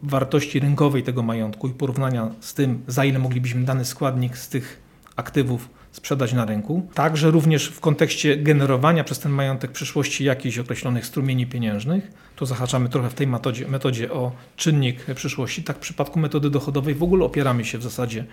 wartości 0.02 0.60
rynkowej 0.60 1.02
tego 1.02 1.22
majątku 1.22 1.68
i 1.68 1.70
porównania 1.72 2.30
z 2.40 2.54
tym, 2.54 2.82
za 2.86 3.04
ile 3.04 3.18
moglibyśmy 3.18 3.64
dany 3.64 3.84
składnik 3.84 4.36
z 4.36 4.48
tych 4.48 4.82
aktywów 5.16 5.68
sprzedać 5.92 6.33
na 6.33 6.45
rynku. 6.45 6.88
Także 6.95 7.30
również 7.30 7.68
w 7.68 7.80
kontekście 7.80 8.37
generowania 8.37 9.04
przez 9.04 9.18
ten 9.18 9.33
majątek 9.33 9.73
przyszłości 9.73 10.25
jakichś 10.25 10.59
określonych 10.59 11.07
strumieni 11.07 11.47
pieniężnych. 11.47 12.11
Tu 12.37 12.47
zahaczamy 12.47 12.88
trochę 12.88 13.11
w 13.11 13.14
tej 13.14 13.26
metodzie, 13.26 13.68
metodzie 13.68 14.12
o 14.12 14.32
czynnik 14.56 15.15
przyszłości. 15.15 15.62
Tak 15.62 15.76
w 15.76 15.80
przypadku 15.80 16.19
metody 16.19 16.50
dochodowej 16.50 16.95
w 16.95 17.02
ogóle 17.02 17.25
opieramy 17.25 17.65
się 17.65 17.78
w 17.78 17.82
zasadzie 17.82 18.25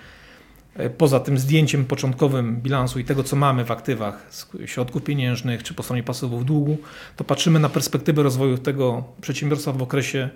e, 0.76 0.90
poza 0.90 1.20
tym 1.20 1.38
zdjęciem 1.38 1.86
początkowym 1.86 2.62
bilansu 2.62 3.00
i 3.00 3.06
tego, 3.06 3.24
co 3.24 3.36
mamy 3.36 3.66
w 3.66 3.72
aktywach 3.72 4.28
środków 4.66 5.04
pieniężnych 5.04 5.64
czy 5.64 5.74
po 5.74 5.84
stronie 5.84 6.04
pasywów 6.04 6.46
długu, 6.46 6.78
to 7.16 7.24
patrzymy 7.24 7.60
na 7.60 7.70
perspektywę 7.70 8.24
rozwoju 8.24 8.58
tego 8.58 9.04
przedsiębiorstwa 9.22 9.72
w 9.72 9.82
okresie 9.82 10.30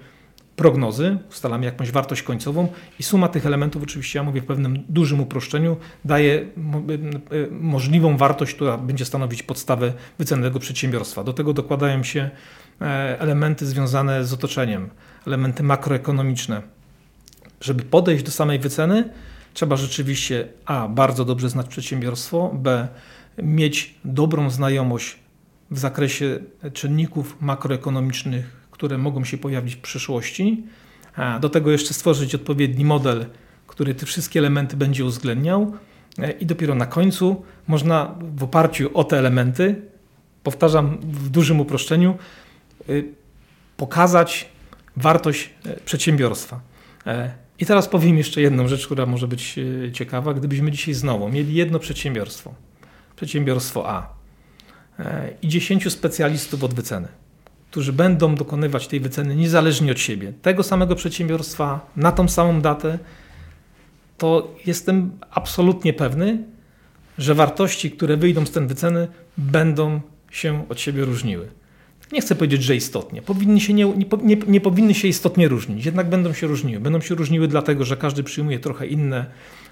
prognozy, 0.60 1.18
ustalamy 1.30 1.66
jakąś 1.66 1.92
wartość 1.92 2.24
końcową 2.24 2.68
i 3.00 3.04
suma 3.04 3.28
tych 3.28 3.46
elementów, 3.46 3.84
oczywiście 3.84 4.20
ja 4.20 4.24
mówię 4.24 4.42
w 4.42 4.46
pewnym 4.46 4.84
dużym 4.90 5.20
uproszczeniu, 5.20 5.78
daje 6.06 6.34
y, 6.34 6.48
możliwą 7.52 8.18
wartość, 8.18 8.56
która 8.56 8.78
będzie 8.78 9.06
stanowić 9.06 9.44
podstawę 9.44 9.94
wyceny 10.18 10.44
tego 10.44 10.60
przedsiębiorstwa. 10.60 11.24
Do 11.24 11.34
tego 11.34 11.54
dokładają 11.54 12.04
się 12.04 12.30
e, 12.82 13.20
elementy 13.20 13.66
związane 13.66 14.26
z 14.26 14.34
otoczeniem, 14.34 14.90
elementy 15.28 15.64
makroekonomiczne. 15.64 16.62
Żeby 17.62 17.84
podejść 17.84 18.24
do 18.24 18.32
samej 18.32 18.60
wyceny, 18.60 19.10
trzeba 19.54 19.76
rzeczywiście 19.78 20.48
A. 20.66 20.88
bardzo 20.88 21.26
dobrze 21.26 21.50
znać 21.50 21.68
przedsiębiorstwo, 21.68 22.52
B. 22.54 22.88
mieć 23.44 23.96
dobrą 24.06 24.50
znajomość 24.50 25.20
w 25.72 25.80
zakresie 25.80 26.40
czynników 26.74 27.42
makroekonomicznych, 27.42 28.59
które 28.80 28.98
mogą 28.98 29.24
się 29.24 29.38
pojawić 29.38 29.76
w 29.76 29.80
przyszłości. 29.80 30.64
A 31.16 31.40
do 31.40 31.50
tego 31.50 31.72
jeszcze 31.72 31.94
stworzyć 31.94 32.36
odpowiedni 32.36 32.86
model, 32.86 33.26
który 33.68 33.96
te 33.96 34.06
wszystkie 34.06 34.40
elementy 34.40 34.78
będzie 34.78 35.06
uwzględniał. 35.06 35.74
E, 36.20 36.32
I 36.32 36.46
dopiero 36.46 36.76
na 36.76 36.86
końcu 36.86 37.44
można 37.68 38.16
w 38.36 38.44
oparciu 38.44 38.90
o 38.94 39.04
te 39.04 39.18
elementy, 39.18 39.82
powtarzam 40.44 40.98
w 41.02 41.30
dużym 41.30 41.60
uproszczeniu, 41.60 42.18
y, 42.90 43.14
pokazać 43.78 44.50
wartość 44.98 45.50
e, 45.66 45.80
przedsiębiorstwa. 45.80 46.60
E, 47.08 47.34
I 47.60 47.66
teraz 47.66 47.88
powiem 47.88 48.18
jeszcze 48.18 48.42
jedną 48.42 48.68
rzecz, 48.68 48.86
która 48.86 49.06
może 49.06 49.28
być 49.28 49.60
ciekawa. 49.94 50.34
Gdybyśmy 50.34 50.72
dzisiaj 50.72 50.94
znowu 50.94 51.30
mieli 51.30 51.54
jedno 51.54 51.80
przedsiębiorstwo, 51.80 52.54
przedsiębiorstwo 53.16 53.90
A 53.90 54.20
i 55.42 55.48
10 55.48 55.94
specjalistów 55.94 56.64
od 56.64 56.74
wyceny 56.74 57.08
którzy 57.72 57.94
będą 57.94 58.36
dokonywać 58.36 58.88
tej 58.88 59.00
wyceny 59.00 59.36
niezależnie 59.36 59.92
od 59.92 60.00
siebie, 60.00 60.34
tego 60.42 60.64
samego 60.64 60.96
przedsiębiorstwa, 60.96 61.80
na 61.96 62.12
tą 62.12 62.28
samą 62.28 62.62
datę, 62.62 63.00
to 64.18 64.56
jestem 64.66 65.12
absolutnie 65.32 65.94
pewny, 65.94 66.44
że 67.18 67.36
wartości, 67.36 67.92
które 67.92 68.18
wyjdą 68.18 68.46
z 68.46 68.52
tej 68.52 68.68
wyceny, 68.68 69.08
będą 69.38 70.02
się 70.32 70.70
od 70.70 70.80
siebie 70.80 71.06
różniły. 71.06 71.48
Nie 72.12 72.22
chcę 72.22 72.36
powiedzieć, 72.36 72.64
że 72.64 72.76
istotnie. 72.76 73.22
Się 73.58 73.74
nie, 73.74 73.86
nie, 74.24 74.38
nie, 74.48 74.62
powinny 74.62 74.94
się 74.94 75.08
istotnie 75.08 75.48
różnić, 75.48 75.86
jednak 75.86 76.10
będą 76.10 76.34
się 76.34 76.48
różniły. 76.48 76.80
Będą 76.80 77.02
się 77.02 77.16
różniły 77.16 77.48
dlatego, 77.48 77.86
że 77.86 77.98
każdy 77.98 78.24
przyjmuje 78.24 78.60
trochę 78.60 78.88
inne 78.88 79.26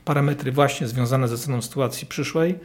parametry 0.06 0.52
właśnie 0.52 0.88
związane 0.88 1.28
ze 1.28 1.38
ceną 1.38 1.62
sytuacji 1.62 2.08
przyszłej, 2.08 2.56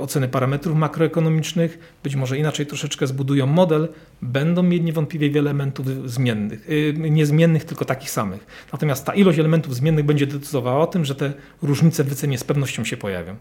oceny 0.00 0.28
parametrów 0.28 0.76
makroekonomicznych, 0.76 1.96
być 2.02 2.16
może 2.16 2.38
inaczej 2.38 2.66
troszeczkę 2.66 3.06
zbudują 3.06 3.46
model, 3.46 3.88
będą 4.22 4.62
mieli 4.62 4.84
niewątpliwie 4.84 5.30
wiele 5.30 5.50
elementów 5.50 6.10
zmiennych, 6.10 6.70
y, 6.70 6.94
niezmiennych, 6.98 7.64
tylko 7.64 7.84
takich 7.84 8.10
samych. 8.10 8.46
Natomiast 8.72 9.06
ta 9.06 9.14
ilość 9.14 9.38
elementów 9.38 9.74
zmiennych 9.74 10.04
będzie 10.04 10.26
decydowała 10.26 10.82
o 10.82 10.86
tym, 10.86 11.04
że 11.04 11.14
te 11.14 11.32
różnice 11.62 12.04
w 12.04 12.08
wycenie 12.08 12.38
z 12.38 12.44
pewnością 12.44 12.84
się 12.84 12.96
pojawią. 12.96 13.36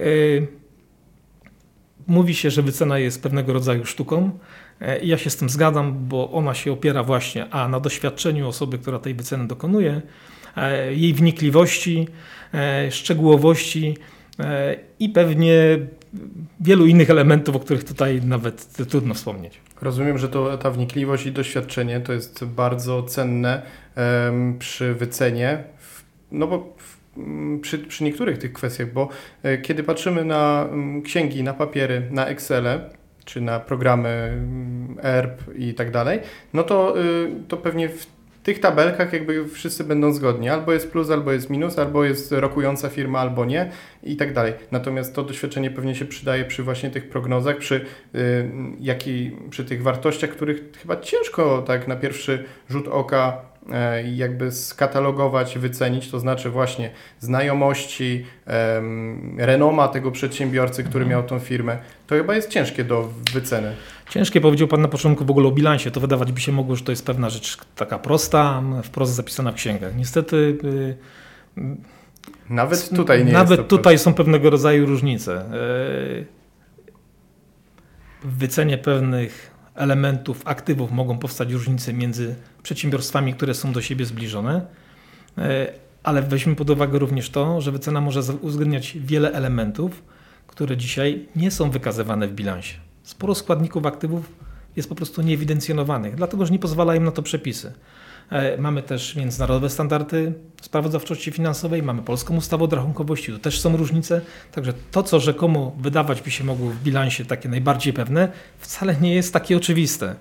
Y, 0.00 0.46
mówi 2.06 2.34
się, 2.34 2.50
że 2.50 2.62
wycena 2.62 2.98
jest 2.98 3.22
pewnego 3.22 3.52
rodzaju 3.52 3.84
sztuką. 3.84 4.38
Ja 5.02 5.18
się 5.18 5.30
z 5.30 5.36
tym 5.36 5.50
zgadzam, 5.50 6.08
bo 6.08 6.32
ona 6.32 6.54
się 6.54 6.72
opiera 6.72 7.02
właśnie 7.02 7.50
a 7.50 7.68
na 7.68 7.80
doświadczeniu 7.80 8.48
osoby, 8.48 8.78
która 8.78 8.98
tej 8.98 9.14
wyceny 9.14 9.46
dokonuje, 9.46 10.02
jej 10.90 11.14
wnikliwości, 11.14 12.08
szczegółowości 12.90 13.96
i 14.98 15.08
pewnie 15.08 15.78
wielu 16.60 16.86
innych 16.86 17.10
elementów, 17.10 17.56
o 17.56 17.60
których 17.60 17.84
tutaj 17.84 18.20
nawet 18.22 18.66
trudno 18.88 19.14
wspomnieć. 19.14 19.60
Rozumiem, 19.82 20.18
że 20.18 20.28
to, 20.28 20.58
ta 20.58 20.70
wnikliwość 20.70 21.26
i 21.26 21.32
doświadczenie 21.32 22.00
to 22.00 22.12
jest 22.12 22.44
bardzo 22.44 23.02
cenne 23.02 23.62
przy 24.58 24.94
wycenie, 24.94 25.64
no 26.32 26.46
bo 26.46 26.76
przy, 27.60 27.78
przy, 27.78 28.04
niektórych 28.04 28.38
tych 28.38 28.52
kwestiach, 28.52 28.92
bo 28.92 29.08
kiedy 29.62 29.82
patrzymy 29.82 30.24
na 30.24 30.68
księgi, 31.04 31.42
na 31.42 31.54
papiery, 31.54 32.08
na 32.10 32.26
Excele, 32.26 32.90
czy 33.24 33.40
na 33.40 33.60
programy 33.60 34.38
ERP 35.02 35.42
i 35.58 35.74
tak 35.74 35.90
dalej, 35.90 36.20
no 36.52 36.62
to, 36.62 37.00
y, 37.00 37.30
to 37.48 37.56
pewnie 37.56 37.88
w 37.88 38.06
tych 38.42 38.60
tabelkach 38.60 39.12
jakby 39.12 39.48
wszyscy 39.48 39.84
będą 39.84 40.12
zgodni. 40.12 40.48
Albo 40.48 40.72
jest 40.72 40.92
plus, 40.92 41.10
albo 41.10 41.32
jest 41.32 41.50
minus, 41.50 41.78
albo 41.78 42.04
jest 42.04 42.32
rokująca 42.32 42.88
firma, 42.88 43.18
albo 43.20 43.44
nie 43.44 43.70
i 44.02 44.16
tak 44.16 44.32
dalej. 44.32 44.52
Natomiast 44.70 45.14
to 45.14 45.22
doświadczenie 45.22 45.70
pewnie 45.70 45.94
się 45.94 46.04
przydaje 46.04 46.44
przy 46.44 46.62
właśnie 46.62 46.90
tych 46.90 47.08
prognozach, 47.08 47.56
przy, 47.58 47.84
yy, 48.14 49.30
przy 49.50 49.64
tych 49.64 49.82
wartościach, 49.82 50.30
których 50.30 50.62
chyba 50.82 50.96
ciężko 50.96 51.62
tak 51.66 51.88
na 51.88 51.96
pierwszy 51.96 52.44
rzut 52.70 52.88
oka 52.88 53.51
jakby 54.14 54.52
skatalogować, 54.52 55.58
wycenić, 55.58 56.10
to 56.10 56.20
znaczy 56.20 56.50
właśnie 56.50 56.90
znajomości, 57.20 58.26
renoma 59.36 59.88
tego 59.88 60.10
przedsiębiorcy, 60.10 60.84
który 60.84 61.04
mhm. 61.04 61.10
miał 61.10 61.28
tą 61.28 61.38
firmę, 61.38 61.78
to 62.06 62.14
chyba 62.14 62.34
jest 62.34 62.48
ciężkie 62.48 62.84
do 62.84 63.08
wyceny. 63.32 63.72
Ciężkie 64.10 64.40
powiedział 64.40 64.68
Pan 64.68 64.82
na 64.82 64.88
początku 64.88 65.24
w 65.24 65.30
ogóle 65.30 65.48
o 65.48 65.50
bilansie. 65.50 65.90
To 65.90 66.00
wydawać 66.00 66.32
by 66.32 66.40
się 66.40 66.52
mogło, 66.52 66.76
że 66.76 66.84
to 66.84 66.92
jest 66.92 67.06
pewna 67.06 67.30
rzecz 67.30 67.58
taka 67.76 67.98
prosta, 67.98 68.62
wprost 68.82 69.12
zapisana 69.12 69.52
w 69.52 69.54
księgach. 69.54 69.96
Niestety 69.96 70.36
y, 70.64 70.96
nawet 72.50 72.90
tutaj 72.96 73.24
nie 73.24 73.32
Nawet 73.32 73.68
tutaj 73.68 73.98
są 73.98 74.14
pewnego 74.14 74.50
rodzaju 74.50 74.86
różnice. 74.86 75.40
E, 75.40 75.44
w 78.22 78.38
wycenie 78.38 78.78
pewnych 78.78 79.51
elementów, 79.74 80.42
aktywów 80.44 80.92
mogą 80.92 81.18
powstać 81.18 81.52
różnice 81.52 81.92
między 81.92 82.34
przedsiębiorstwami, 82.62 83.34
które 83.34 83.54
są 83.54 83.72
do 83.72 83.82
siebie 83.82 84.04
zbliżone, 84.04 84.66
e, 85.38 85.72
ale 86.02 86.22
weźmy 86.22 86.56
pod 86.56 86.70
uwagę 86.70 86.98
również 86.98 87.30
to, 87.30 87.60
że 87.60 87.72
wycena 87.72 88.00
może 88.00 88.20
uwzględniać 88.40 88.98
wiele 89.00 89.32
elementów, 89.32 90.02
które 90.46 90.76
dzisiaj 90.76 91.28
nie 91.36 91.50
są 91.50 91.70
wykazywane 91.70 92.28
w 92.28 92.32
bilansie. 92.32 92.74
Sporo 93.02 93.34
składników 93.34 93.86
aktywów 93.86 94.32
jest 94.76 94.88
po 94.88 94.94
prostu 94.94 95.22
nieewidencjonowanych, 95.22 96.14
dlatego 96.14 96.46
że 96.46 96.52
nie 96.52 96.58
pozwalają 96.58 97.00
na 97.00 97.10
to 97.10 97.22
przepisy. 97.22 97.72
E, 98.30 98.56
mamy 98.58 98.82
też 98.82 99.16
międzynarodowe 99.16 99.70
standardy 99.70 100.32
sprawozdawczości 100.62 101.32
finansowej, 101.32 101.82
mamy 101.82 102.02
polską 102.02 102.36
ustawę 102.36 102.64
o 102.64 102.66
rachunkowości, 102.66 103.32
tu 103.32 103.38
też 103.38 103.60
są 103.60 103.76
różnice. 103.76 104.20
Także 104.52 104.72
to, 104.90 105.02
co 105.02 105.20
rzekomo 105.20 105.72
wydawać 105.80 106.22
by 106.22 106.30
się 106.30 106.44
mogło 106.44 106.70
w 106.70 106.82
bilansie 106.82 107.24
takie 107.24 107.48
najbardziej 107.48 107.92
pewne, 107.92 108.28
wcale 108.58 108.96
nie 109.00 109.14
jest 109.14 109.32
takie 109.32 109.56
oczywiste. 109.56 110.14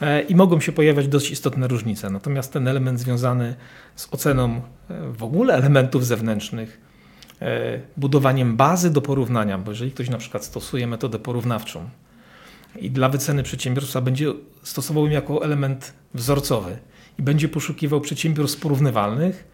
E, 0.00 0.20
I 0.20 0.34
mogą 0.34 0.60
się 0.60 0.72
pojawiać 0.72 1.08
dość 1.08 1.30
istotne 1.30 1.68
różnice. 1.68 2.10
Natomiast 2.10 2.52
ten 2.52 2.68
element 2.68 3.00
związany 3.00 3.54
z 3.96 4.08
oceną 4.10 4.60
e, 4.90 5.12
w 5.12 5.22
ogóle 5.22 5.54
elementów 5.54 6.06
zewnętrznych, 6.06 6.88
budowaniem 7.96 8.56
bazy 8.56 8.90
do 8.90 9.02
porównania, 9.02 9.58
bo 9.58 9.70
jeżeli 9.70 9.90
ktoś 9.90 10.10
na 10.10 10.18
przykład 10.18 10.44
stosuje 10.44 10.86
metodę 10.86 11.18
porównawczą 11.18 11.88
i 12.76 12.90
dla 12.90 13.08
wyceny 13.08 13.42
przedsiębiorstwa 13.42 14.00
będzie 14.00 14.32
stosował 14.62 15.06
ją 15.06 15.12
jako 15.12 15.44
element 15.44 15.92
wzorcowy, 16.14 16.78
i 17.18 17.22
będzie 17.22 17.48
poszukiwał 17.48 18.00
przedsiębiorstw 18.00 18.60
porównywalnych, 18.60 19.48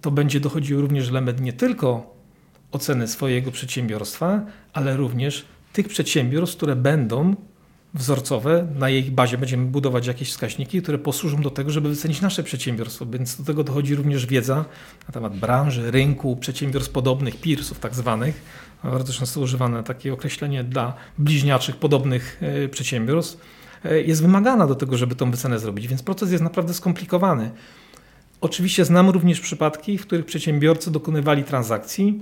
to 0.00 0.10
będzie 0.10 0.40
dochodził 0.40 0.80
również 0.80 1.08
element 1.08 1.40
nie 1.40 1.52
tylko 1.52 2.16
oceny 2.72 3.08
swojego 3.08 3.50
przedsiębiorstwa, 3.50 4.40
ale 4.72 4.96
również 4.96 5.44
tych 5.72 5.88
przedsiębiorstw, 5.88 6.56
które 6.56 6.76
będą 6.76 7.34
wzorcowe, 7.94 8.66
na 8.78 8.88
jej 8.88 9.02
bazie 9.02 9.38
będziemy 9.38 9.66
budować 9.66 10.06
jakieś 10.06 10.30
wskaźniki, 10.30 10.82
które 10.82 10.98
posłużą 10.98 11.42
do 11.42 11.50
tego, 11.50 11.70
żeby 11.70 11.88
wycenić 11.88 12.20
nasze 12.20 12.42
przedsiębiorstwo, 12.42 13.06
więc 13.06 13.36
do 13.36 13.44
tego 13.44 13.64
dochodzi 13.64 13.94
również 13.94 14.26
wiedza 14.26 14.64
na 15.08 15.12
temat 15.12 15.38
branży, 15.38 15.90
rynku, 15.90 16.36
przedsiębiorstw 16.36 16.92
podobnych, 16.92 17.36
peersów 17.36 17.78
tak 17.80 17.94
zwanych. 17.94 18.42
Bardzo 18.84 19.12
często 19.12 19.40
używane 19.40 19.82
takie 19.82 20.12
określenie 20.12 20.64
dla 20.64 20.94
bliźniaczych, 21.18 21.76
podobnych 21.76 22.42
e, 22.42 22.68
przedsiębiorstw 22.68 23.38
jest 23.84 24.22
wymagana 24.22 24.66
do 24.66 24.74
tego, 24.74 24.96
żeby 24.96 25.14
tą 25.14 25.30
wycenę 25.30 25.58
zrobić, 25.58 25.88
więc 25.88 26.02
proces 26.02 26.32
jest 26.32 26.44
naprawdę 26.44 26.74
skomplikowany. 26.74 27.50
Oczywiście 28.40 28.84
znam 28.84 29.10
również 29.10 29.40
przypadki, 29.40 29.98
w 29.98 30.06
których 30.06 30.26
przedsiębiorcy 30.26 30.90
dokonywali 30.90 31.44
transakcji, 31.44 32.20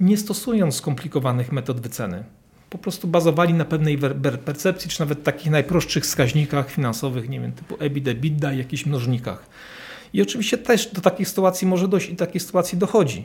nie 0.00 0.16
stosując 0.16 0.74
skomplikowanych 0.74 1.52
metod 1.52 1.80
wyceny. 1.80 2.24
Po 2.70 2.78
prostu 2.78 3.08
bazowali 3.08 3.54
na 3.54 3.64
pewnej 3.64 3.98
percepcji, 4.44 4.90
czy 4.90 5.00
nawet 5.00 5.22
takich 5.22 5.50
najprostszych 5.50 6.04
wskaźnikach 6.04 6.70
finansowych, 6.70 7.28
nie 7.28 7.40
wiem, 7.40 7.52
typu 7.52 7.76
EBITDA, 7.80 8.10
EBITDA 8.10 8.52
i 8.52 8.58
jakichś 8.58 8.86
mnożnikach. 8.86 9.46
I 10.12 10.22
oczywiście 10.22 10.58
też 10.58 10.86
do 10.92 11.00
takich 11.00 11.28
sytuacji 11.28 11.66
może 11.66 11.88
dojść 11.88 12.08
i 12.08 12.12
do 12.12 12.26
takiej 12.26 12.40
sytuacji 12.40 12.78
dochodzi. 12.78 13.24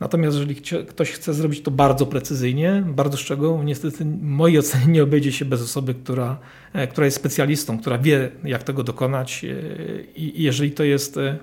Natomiast 0.00 0.36
jeżeli 0.38 0.56
ktoś 0.88 1.10
chce 1.10 1.34
zrobić 1.34 1.62
to 1.62 1.70
bardzo 1.70 2.06
precyzyjnie, 2.06 2.84
bardzo 2.86 3.16
szczegółowo, 3.16 3.64
niestety 3.64 4.04
w 4.04 4.22
mojej 4.22 4.58
ocenie 4.58 4.86
nie 4.86 5.02
obejdzie 5.02 5.32
się 5.32 5.44
bez 5.44 5.62
osoby, 5.62 5.94
która, 5.94 6.38
e, 6.72 6.86
która 6.86 7.04
jest 7.04 7.16
specjalistą, 7.16 7.78
która 7.78 7.98
wie, 7.98 8.30
jak 8.44 8.62
tego 8.62 8.82
dokonać. 8.82 9.44
E, 9.44 9.48
I 10.16 10.42
jeżeli 10.42 10.70
to 10.70 10.84
jest 10.84 11.16
e, 11.16 11.38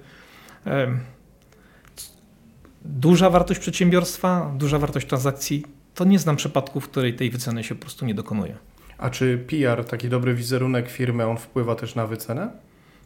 duża 2.86 3.30
wartość 3.30 3.60
przedsiębiorstwa, 3.60 4.54
duża 4.58 4.80
wartość 4.80 5.08
transakcji, 5.08 5.65
to 5.96 6.06
nie 6.06 6.20
znam 6.20 6.36
przypadków, 6.36 6.86
w 6.86 6.89
której 6.89 7.13
tej 7.13 7.30
wyceny 7.30 7.63
się 7.63 7.76
po 7.76 7.82
prostu 7.82 8.06
nie 8.06 8.13
dokonuje. 8.13 8.56
A 8.98 9.10
czy 9.10 9.46
PR, 9.48 9.86
taki 9.86 10.10
dobry 10.10 10.36
wizerunek 10.36 10.89
firmy, 10.89 11.26
on 11.26 11.38
wpływa 11.38 11.76
też 11.76 11.96
na 11.96 12.08
wycenę? 12.08 12.52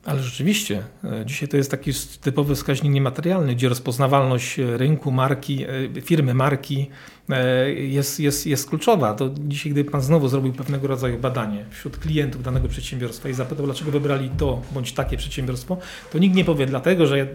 Ale 0.06 0.24
rzeczywiście, 0.24 0.84
e, 1.04 1.26
dzisiaj 1.26 1.50
to 1.50 1.58
jest 1.58 1.72
taki 1.72 1.92
typowy 2.22 2.56
wskaźnik 2.56 2.94
niematerialny, 2.94 3.56
gdzie 3.56 3.70
rozpoznawalność 3.70 4.58
rynku, 4.58 5.12
marki, 5.12 5.66
e, 5.98 6.02
firmy, 6.02 6.34
marki 6.34 6.90
e, 7.30 7.72
jest, 7.72 8.20
jest, 8.20 8.48
jest 8.48 8.70
kluczowa. 8.70 9.14
To 9.14 9.30
dzisiaj, 9.40 9.72
gdyby 9.72 9.92
Pan 9.92 10.02
znowu 10.02 10.28
zrobił 10.28 10.54
pewnego 10.54 10.88
rodzaju 10.88 11.18
badanie 11.18 11.66
wśród 11.70 11.98
klientów 11.98 12.44
danego 12.44 12.68
przedsiębiorstwa 12.68 13.30
i 13.30 13.34
zapytał, 13.34 13.66
dlaczego 13.66 13.92
wybrali 13.92 14.30
to 14.30 14.62
bądź 14.72 14.94
takie 14.94 15.18
przedsiębiorstwo, 15.18 15.78
to 16.12 16.20
nikt 16.20 16.36
nie 16.36 16.46
powie 16.46 16.66
dlatego, 16.66 17.08
że 17.08 17.28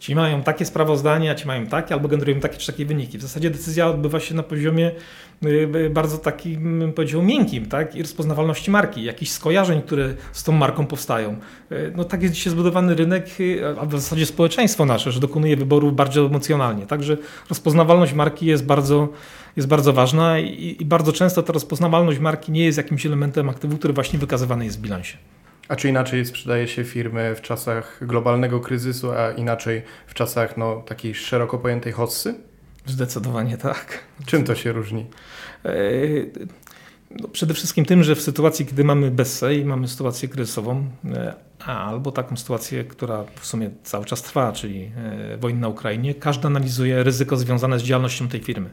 ci 0.00 0.14
mają 0.14 0.42
takie 0.42 0.64
sprawozdania, 0.64 1.34
ci 1.34 1.46
mają 1.46 1.66
takie, 1.66 1.94
albo 1.94 2.08
generują 2.08 2.40
takie 2.40 2.58
czy 2.58 2.72
takie 2.72 2.86
wyniki. 2.86 3.18
W 3.18 3.22
zasadzie 3.22 3.50
decyzja 3.50 3.88
odbywa 3.88 4.20
się 4.20 4.34
na 4.34 4.42
poziomie 4.42 4.90
bardzo 5.90 6.18
takim, 6.18 6.78
bym 6.78 6.92
powiedział, 6.92 7.22
miękkim, 7.22 7.66
tak? 7.66 7.96
I 7.96 8.02
rozpoznawalności 8.02 8.70
marki, 8.70 9.04
jakichś 9.04 9.30
skojarzeń, 9.30 9.82
które 9.82 10.14
z 10.32 10.44
tą 10.44 10.52
marką 10.52 10.86
powstają. 10.86 11.36
No 11.96 12.04
tak 12.04 12.22
jest 12.22 12.34
dzisiaj 12.34 12.52
zbudowany 12.52 12.94
rynek, 12.94 13.26
a 13.80 13.86
w 13.86 13.92
zasadzie 13.92 14.26
społeczeństwo 14.26 14.84
nasze, 14.84 15.12
że 15.12 15.20
dokonuje 15.20 15.56
wyborów 15.56 15.96
bardzo 15.96 16.26
emocjonalnie. 16.26 16.86
Także 16.86 17.16
rozpoznawalność 17.48 18.12
marki 18.12 18.46
jest 18.46 18.66
bardzo, 18.66 19.08
jest 19.56 19.68
bardzo 19.68 19.92
ważna 19.92 20.38
i, 20.38 20.76
i 20.80 20.84
bardzo 20.84 21.12
często 21.12 21.42
ta 21.42 21.52
rozpoznawalność 21.52 22.18
marki 22.18 22.52
nie 22.52 22.64
jest 22.64 22.78
jakimś 22.78 23.06
elementem 23.06 23.48
aktywu, 23.48 23.78
który 23.78 23.94
właśnie 23.94 24.18
wykazywany 24.18 24.64
jest 24.64 24.78
w 24.78 24.82
bilansie. 24.82 25.16
A 25.68 25.76
czy 25.76 25.88
inaczej 25.88 26.26
sprzedaje 26.26 26.68
się 26.68 26.84
firmy 26.84 27.34
w 27.34 27.40
czasach 27.40 27.98
globalnego 28.06 28.60
kryzysu, 28.60 29.12
a 29.12 29.30
inaczej 29.30 29.82
w 30.06 30.14
czasach 30.14 30.56
no, 30.56 30.82
takiej 30.86 31.14
szeroko 31.14 31.58
pojętej 31.58 31.92
hossy? 31.92 32.34
Zdecydowanie 32.86 33.56
tak. 33.56 33.98
Czym 34.26 34.44
to 34.44 34.54
się 34.54 34.72
różni? 34.72 35.06
E, 35.64 35.72
no 37.20 37.28
przede 37.28 37.54
wszystkim 37.54 37.84
tym, 37.84 38.02
że 38.02 38.14
w 38.14 38.22
sytuacji, 38.22 38.66
kiedy 38.66 38.84
mamy 38.84 39.10
bezsej, 39.10 39.64
mamy 39.64 39.88
sytuację 39.88 40.28
kryzysową, 40.28 40.86
e, 41.04 41.34
albo 41.66 42.12
taką 42.12 42.36
sytuację, 42.36 42.84
która 42.84 43.24
w 43.40 43.46
sumie 43.46 43.70
cały 43.84 44.04
czas 44.04 44.22
trwa, 44.22 44.52
czyli 44.52 44.90
e, 45.32 45.36
wojna 45.36 45.60
na 45.60 45.68
Ukrainie, 45.68 46.14
każdy 46.14 46.46
analizuje 46.46 47.02
ryzyko 47.02 47.36
związane 47.36 47.78
z 47.78 47.82
działalnością 47.82 48.28
tej 48.28 48.40
firmy. 48.40 48.70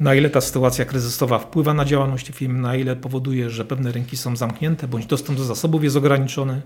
Na 0.00 0.14
ile 0.14 0.30
ta 0.30 0.40
sytuacja 0.40 0.84
kryzysowa 0.84 1.38
wpływa 1.38 1.74
na 1.74 1.84
działalność 1.84 2.26
tej 2.26 2.34
firmy, 2.34 2.60
na 2.60 2.76
ile 2.76 2.96
powoduje, 2.96 3.50
że 3.50 3.64
pewne 3.64 3.92
rynki 3.92 4.16
są 4.16 4.36
zamknięte, 4.36 4.88
bądź 4.88 5.06
dostęp 5.06 5.38
do 5.38 5.44
zasobów 5.44 5.84
jest 5.84 5.96
ograniczony. 5.96 6.62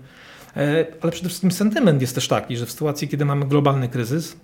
Ale 1.01 1.11
przede 1.11 1.29
wszystkim 1.29 1.51
sentyment 1.51 2.01
jest 2.01 2.15
też 2.15 2.27
taki, 2.27 2.57
że 2.57 2.65
w 2.65 2.71
sytuacji, 2.71 3.07
kiedy 3.07 3.25
mamy 3.25 3.45
globalny 3.45 3.89
kryzys, 3.89 4.37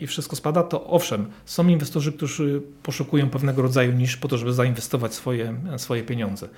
i 0.00 0.06
wszystko 0.06 0.36
spada, 0.36 0.62
to 0.62 0.86
owszem, 0.86 1.26
są 1.44 1.68
inwestorzy, 1.68 2.12
którzy 2.12 2.62
poszukują 2.82 3.30
pewnego 3.30 3.62
rodzaju 3.62 3.92
niż 3.92 4.16
po 4.16 4.28
to, 4.28 4.38
żeby 4.38 4.52
zainwestować 4.52 5.14
swoje, 5.14 5.54
swoje 5.76 6.02
pieniądze, 6.02 6.48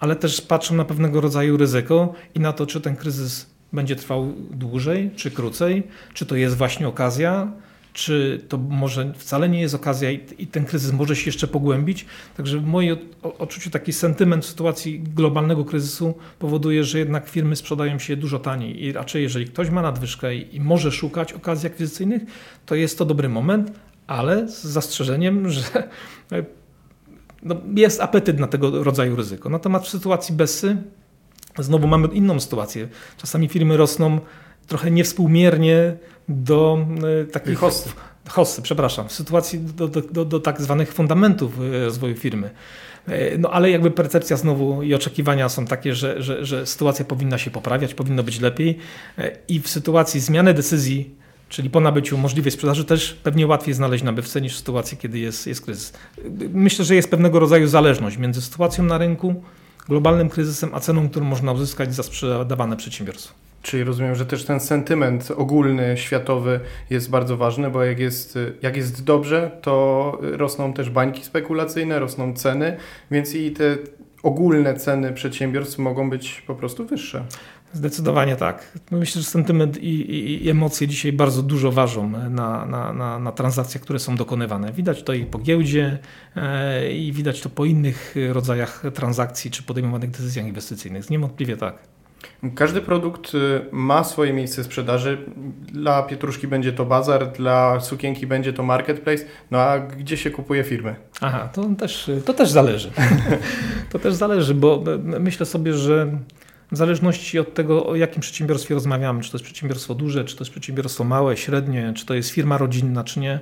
ale 0.00 0.16
też 0.16 0.40
patrzą 0.40 0.74
na 0.74 0.84
pewnego 0.84 1.20
rodzaju 1.20 1.56
ryzyko 1.56 2.14
i 2.34 2.40
na 2.40 2.52
to, 2.52 2.66
czy 2.66 2.80
ten 2.80 2.96
kryzys 2.96 3.46
będzie 3.72 3.96
trwał 3.96 4.32
dłużej, 4.50 5.10
czy 5.16 5.30
krócej, 5.30 5.82
czy 6.14 6.26
to 6.26 6.36
jest 6.36 6.56
właśnie 6.56 6.88
okazja, 6.88 7.52
czy 7.96 8.44
to 8.48 8.58
może 8.58 9.12
wcale 9.16 9.48
nie 9.48 9.60
jest 9.60 9.74
okazja 9.74 10.10
i, 10.10 10.46
ten 10.46 10.64
kryzys 10.64 10.92
może 10.92 11.16
się 11.16 11.26
jeszcze 11.26 11.46
pogłębić. 11.46 12.06
Także 12.36 12.58
w 12.58 12.66
moim 12.66 12.96
odczuciu 13.22 13.70
taki 13.70 13.92
sentyment 13.92 14.44
sytuacji 14.44 15.00
globalnego 15.00 15.64
kryzysu 15.64 16.14
powoduje, 16.38 16.84
że 16.84 16.98
jednak 16.98 17.28
firmy 17.28 17.56
sprzedają 17.56 17.98
się 17.98 18.16
dużo 18.16 18.38
taniej 18.38 18.84
i 18.84 18.92
raczej 18.92 19.22
jeżeli 19.22 19.46
ktoś 19.46 19.70
ma 19.70 19.82
nadwyżkę 19.82 20.34
i, 20.34 20.60
może 20.60 20.92
szukać 20.92 21.32
okazji 21.32 21.66
akwizycyjnych, 21.66 22.22
to 22.66 22.74
jest 22.74 22.98
to 22.98 23.04
dobry 23.04 23.28
moment, 23.28 23.72
ale 24.06 24.48
z 24.48 24.64
zastrzeżeniem, 24.64 25.48
że 25.50 25.62
no, 27.42 27.56
jest 27.74 28.00
apetyt 28.00 28.38
na 28.38 28.46
tego 28.46 28.84
rodzaju 28.84 29.16
ryzyko. 29.16 29.48
Natomiast 29.48 29.84
w 29.86 29.88
sytuacji 29.88 30.34
Bessy 30.34 30.76
znowu 31.58 31.86
mamy 31.86 32.08
inną 32.08 32.40
sytuację. 32.40 32.88
Czasami 33.16 33.48
firmy 33.48 33.76
rosną 33.76 34.20
trochę 34.66 34.90
niewspółmiernie 34.90 35.96
do 36.28 36.86
e, 37.22 37.24
takich 37.24 37.58
hostów. 37.58 37.96
Hosty, 38.28 38.62
przepraszam, 38.62 39.08
w 39.08 39.12
sytuacji 39.12 39.60
do, 39.60 39.88
do, 39.88 40.00
do, 40.00 40.24
do 40.24 40.40
tak 40.40 40.62
zwanych 40.62 40.92
fundamentów 40.92 41.60
e, 41.60 41.84
rozwoju 41.84 42.16
firmy. 42.16 42.50
E, 43.08 43.38
no 43.38 43.50
ale 43.50 43.70
jakby 43.70 43.90
percepcja 43.90 44.36
znowu 44.36 44.82
i 44.82 44.94
oczekiwania 44.94 45.48
są 45.48 45.66
takie, 45.66 45.94
że, 45.94 46.22
że, 46.22 46.44
że 46.44 46.66
sytuacja 46.66 47.04
powinna 47.04 47.38
się 47.38 47.50
poprawiać, 47.50 47.94
powinno 47.94 48.22
być 48.22 48.40
lepiej 48.40 48.78
i 49.48 49.60
w 49.60 49.68
sytuacji 49.68 50.20
zmiany 50.20 50.54
decyzji, 50.54 51.14
czyli 51.48 51.70
po 51.70 51.80
nabyciu 51.80 52.18
możliwej 52.18 52.52
sprzedaży, 52.52 52.84
też 52.84 53.14
pewnie 53.22 53.46
łatwiej 53.46 53.74
znaleźć 53.74 54.04
nabywcę 54.04 54.40
niż 54.40 54.54
w 54.54 54.58
sytuacji, 54.58 54.98
kiedy 54.98 55.18
jest, 55.18 55.46
jest 55.46 55.64
kryzys. 55.64 55.92
Myślę, 56.52 56.84
że 56.84 56.94
jest 56.94 57.10
pewnego 57.10 57.40
rodzaju 57.40 57.66
zależność 57.66 58.16
między 58.16 58.42
sytuacją 58.42 58.84
na 58.84 58.98
rynku, 58.98 59.42
globalnym 59.88 60.28
kryzysem, 60.28 60.70
a 60.74 60.80
ceną, 60.80 61.08
którą 61.08 61.26
można 61.26 61.52
uzyskać 61.52 61.94
za 61.94 62.02
sprzedawane 62.02 62.76
przedsiębiorstwo. 62.76 63.45
Czyli 63.66 63.84
rozumiem, 63.84 64.14
że 64.14 64.26
też 64.26 64.44
ten 64.44 64.60
sentyment 64.60 65.28
ogólny, 65.36 65.96
światowy 65.96 66.60
jest 66.90 67.10
bardzo 67.10 67.36
ważny, 67.36 67.70
bo 67.70 67.84
jak 67.84 67.98
jest, 67.98 68.38
jak 68.62 68.76
jest 68.76 69.04
dobrze, 69.04 69.50
to 69.62 70.18
rosną 70.20 70.72
też 70.72 70.90
bańki 70.90 71.24
spekulacyjne, 71.24 71.98
rosną 71.98 72.34
ceny, 72.34 72.76
więc 73.10 73.34
i 73.34 73.50
te 73.50 73.76
ogólne 74.22 74.74
ceny 74.74 75.12
przedsiębiorstw 75.12 75.78
mogą 75.78 76.10
być 76.10 76.42
po 76.46 76.54
prostu 76.54 76.86
wyższe. 76.86 77.24
Zdecydowanie 77.72 78.36
tak. 78.36 78.78
Myślę, 78.90 79.22
że 79.22 79.28
sentyment 79.28 79.78
i, 79.78 79.88
i, 79.88 80.46
i, 80.46 80.50
emocje 80.50 80.88
dzisiaj 80.88 81.12
bardzo 81.12 81.42
dużo 81.42 81.72
ważą 81.72 82.10
na, 82.10 82.66
na, 82.66 82.92
na, 82.92 83.18
na, 83.18 83.32
transakcjach, 83.32 83.82
które 83.82 83.98
są 83.98 84.16
dokonywane. 84.16 84.72
Widać 84.72 85.02
to 85.02 85.12
i 85.12 85.26
po 85.26 85.38
giełdzie, 85.38 85.98
e, 86.36 86.92
i 86.92 87.12
widać 87.12 87.40
to 87.40 87.48
po 87.48 87.64
innych 87.64 88.14
rodzajach 88.32 88.82
transakcji 88.94 89.50
czy 89.50 89.62
podejmowanych 89.62 90.10
decyzjach 90.10 90.46
inwestycyjnych. 90.46 91.10
Niewątpliwie 91.10 91.56
tak. 91.56 91.95
Każdy 92.54 92.80
produkt 92.80 93.34
y, 93.34 93.60
ma 93.72 94.04
swoje 94.04 94.32
miejsce 94.32 94.64
sprzedaży. 94.64 95.18
Dla 95.72 96.02
pietruszki 96.02 96.48
będzie 96.48 96.72
to 96.72 96.84
bazar, 96.84 97.32
dla 97.32 97.80
sukienki 97.80 98.26
będzie 98.26 98.52
to 98.52 98.62
marketplace. 98.62 99.24
No 99.50 99.58
a 99.58 99.78
gdzie 99.78 100.16
się 100.16 100.30
kupuje 100.30 100.64
firmy? 100.64 100.96
Aha, 101.20 101.48
to 101.52 101.64
też, 101.78 102.10
to 102.24 102.34
też 102.34 102.50
zależy. 102.50 102.90
to 103.92 103.98
też 103.98 104.14
zależy, 104.14 104.54
bo 104.54 104.84
myślę 105.02 105.46
sobie, 105.46 105.72
że 105.72 106.18
w 106.72 106.76
zależności 106.76 107.38
od 107.38 107.54
tego, 107.54 107.86
o 107.86 107.96
jakim 107.96 108.20
przedsiębiorstwie 108.20 108.74
rozmawiamy, 108.74 109.22
czy 109.22 109.30
to 109.30 109.36
jest 109.36 109.44
przedsiębiorstwo 109.44 109.94
duże, 109.94 110.24
czy 110.24 110.36
to 110.36 110.44
jest 110.44 110.50
przedsiębiorstwo 110.50 111.04
małe, 111.04 111.36
średnie, 111.36 111.92
czy 111.96 112.06
to 112.06 112.14
jest 112.14 112.30
firma 112.30 112.58
rodzinna, 112.58 113.04
czy 113.04 113.20
nie, 113.20 113.40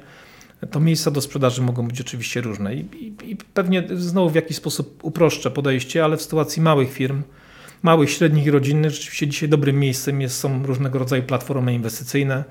to 0.71 0.81
miejsca 0.81 1.11
do 1.11 1.21
sprzedaży 1.21 1.63
mogą 1.63 1.89
być 1.89 2.01
oczywiście 2.01 2.41
różne. 2.41 2.75
I, 2.75 2.81
i, 2.81 3.31
i 3.31 3.37
pewnie 3.55 3.85
znowu 3.95 4.31
w 4.31 4.35
jakiś 4.35 4.57
sposób 4.57 5.05
uproszczę 5.05 5.51
podejście, 5.51 6.05
ale 6.05 6.17
w 6.17 6.23
sytuacji 6.23 6.63
małych 6.63 6.93
firm, 6.93 7.23
małych, 7.85 8.11
średnich 8.11 8.47
i 8.47 8.51
rodzinnych, 8.51 8.91
rzeczywiście 8.91 9.29
dzisiaj 9.29 9.49
dobrym 9.49 9.81
miejscem 9.81 10.21
jest, 10.21 10.39
są 10.39 10.67
różnego 10.67 10.99
rodzaju 10.99 11.23
platformy 11.23 11.75
inwestycyjne, 11.75 12.45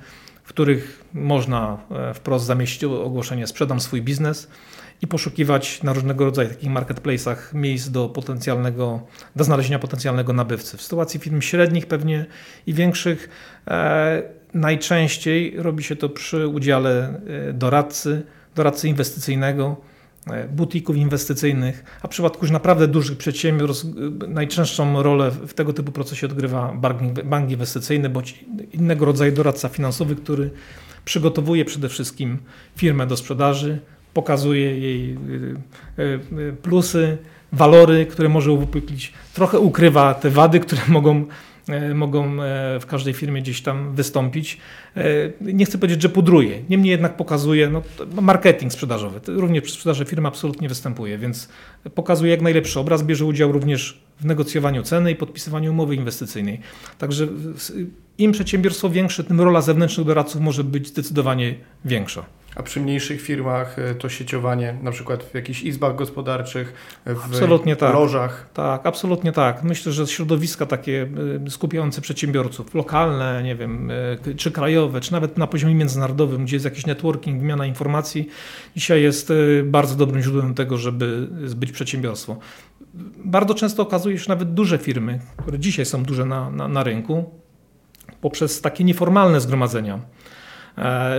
w 0.43 0.49
których 0.49 1.03
można 1.13 1.77
e, 1.91 2.13
wprost 2.13 2.45
zamieścić 2.45 2.83
ogłoszenie 2.83 3.47
sprzedam 3.47 3.79
swój 3.79 4.01
biznes 4.01 4.47
i 5.01 5.07
poszukiwać 5.07 5.83
na 5.83 5.93
różnego 5.93 6.25
rodzaju 6.25 6.49
takich 6.49 6.69
marketplace'ach 6.69 7.37
miejsc 7.53 7.89
do 7.89 8.09
potencjalnego, 8.09 9.01
do 9.35 9.43
znalezienia 9.43 9.79
potencjalnego 9.79 10.33
nabywcy. 10.33 10.77
W 10.77 10.81
sytuacji 10.81 11.19
firm 11.19 11.41
średnich 11.41 11.85
pewnie 11.85 12.25
i 12.67 12.73
większych 12.73 13.29
e, 13.67 14.23
najczęściej 14.53 15.53
robi 15.57 15.83
się 15.83 15.95
to 15.95 16.09
przy 16.09 16.47
udziale 16.47 17.21
e, 17.49 17.53
doradcy, 17.53 18.25
doradcy 18.55 18.87
inwestycyjnego, 18.87 19.81
butików 20.51 20.95
inwestycyjnych, 20.97 21.83
a 22.01 22.07
w 22.07 22.09
przypadku 22.09 22.45
już 22.45 22.51
naprawdę 22.51 22.87
dużych 22.87 23.17
przedsiębiorstw 23.17 23.85
e, 23.85 24.27
najczęstszą 24.27 25.03
rolę 25.03 25.31
w 25.31 25.53
tego 25.53 25.73
typu 25.73 25.91
procesie 25.91 26.27
odgrywa 26.27 26.73
bank, 27.25 27.51
inwestycyjny 27.51 28.09
bądź 28.09 28.45
innego 28.73 29.05
rodzaju 29.05 29.31
doradca 29.31 29.69
finansowy, 29.69 30.15
który 30.15 30.49
przygotowuje 31.05 31.65
przede 31.65 31.89
wszystkim 31.89 32.37
firmę 32.75 33.07
do 33.07 33.17
sprzedaży, 33.17 33.79
pokazuje 34.13 34.79
jej 34.79 35.17
y, 35.99 36.55
plusy, 36.61 37.17
walory, 37.53 38.05
które 38.05 38.29
może 38.29 38.51
uwypuklić, 38.51 39.13
trochę 39.33 39.59
ukrywa 39.59 40.13
te 40.13 40.29
wady, 40.29 40.59
które 40.59 40.81
mogą, 40.97 41.15
e, 41.17 41.25
mogą 41.95 42.43
e, 42.43 42.79
w 42.79 42.85
każdej 42.85 43.13
firmie 43.13 43.41
gdzieś 43.41 43.61
tam 43.61 43.95
wystąpić. 43.95 44.57
E, 44.97 45.03
nie 45.41 45.65
chcę 45.65 45.77
powiedzieć, 45.77 46.01
że 46.01 46.09
pudruje, 46.09 46.59
niemniej 46.69 46.91
jednak 46.91 47.17
pokazuje 47.17 47.69
no, 47.69 47.81
marketing 48.21 48.73
sprzedażowy. 48.73 49.19
Również 49.27 49.63
przy 49.63 49.73
sprzedaży 49.73 50.05
firma 50.05 50.29
absolutnie 50.29 50.69
występuje, 50.69 51.17
więc 51.17 51.49
pokazuje 51.95 52.31
jak 52.31 52.41
najlepszy 52.41 52.79
obraz, 52.79 53.03
bierze 53.03 53.25
udział 53.25 53.51
również 53.51 54.01
w 54.19 54.25
negocjowaniu 54.25 54.83
ceny 54.83 55.11
i 55.11 55.15
podpisywaniu 55.15 55.71
umowy 55.71 55.95
inwestycyjnej. 55.95 56.59
Także 56.97 57.27
im 58.17 58.31
przedsiębiorstwo 58.31 58.89
większe, 58.89 59.23
tym 59.23 59.41
rola 59.41 59.61
zewnętrznych 59.61 60.07
doradców 60.07 60.41
może 60.41 60.63
być 60.63 60.87
zdecydowanie 60.87 61.55
większa. 61.85 62.25
A 62.55 62.63
przy 62.63 62.81
mniejszych 62.81 63.21
firmach 63.21 63.79
e, 63.79 63.95
to 63.95 64.09
sieciowanie, 64.09 64.75
na 64.81 64.91
przykład 64.91 65.23
w 65.23 65.33
jakichś 65.33 65.63
izbach 65.63 65.95
gospodarczych, 65.95 66.73
w 67.05 67.25
absolutnie 67.25 67.75
tak. 67.75 67.93
lożach? 67.93 68.49
Tak, 68.53 68.85
absolutnie 68.85 69.31
tak. 69.31 69.63
Myślę, 69.63 69.91
że 69.91 70.07
środowiska 70.07 70.65
takie 70.65 71.07
e, 71.45 71.49
skupiające 71.49 72.01
przedsiębiorców, 72.01 72.73
lokalne, 72.75 73.43
nie 73.43 73.55
wiem, 73.55 73.91
e, 73.91 74.35
czy 74.35 74.51
krajowe, 74.51 75.01
czy 75.01 75.11
nawet 75.11 75.37
na 75.37 75.47
poziomie 75.47 75.75
międzynarodowym, 75.75 76.45
gdzie 76.45 76.55
jest 76.55 76.65
jakiś 76.65 76.85
networking, 76.85 77.39
wymiana 77.39 77.65
informacji, 77.65 78.27
dzisiaj 78.75 79.01
jest 79.01 79.33
bardzo 79.63 79.95
dobrym 79.95 80.21
źródłem 80.21 80.53
tego, 80.53 80.77
żeby 80.77 81.27
zbyć 81.45 81.71
przedsiębiorstwo. 81.71 82.37
Bardzo 83.25 83.53
często 83.53 83.83
okazuje 83.83 84.17
się, 84.17 84.23
że 84.23 84.29
nawet 84.29 84.53
duże 84.53 84.77
firmy, 84.77 85.19
które 85.37 85.59
dzisiaj 85.59 85.85
są 85.85 86.03
duże 86.03 86.25
na, 86.25 86.49
na, 86.49 86.67
na 86.67 86.83
rynku, 86.83 87.29
poprzez 88.21 88.61
takie 88.61 88.83
nieformalne 88.83 89.41
zgromadzenia, 89.41 89.99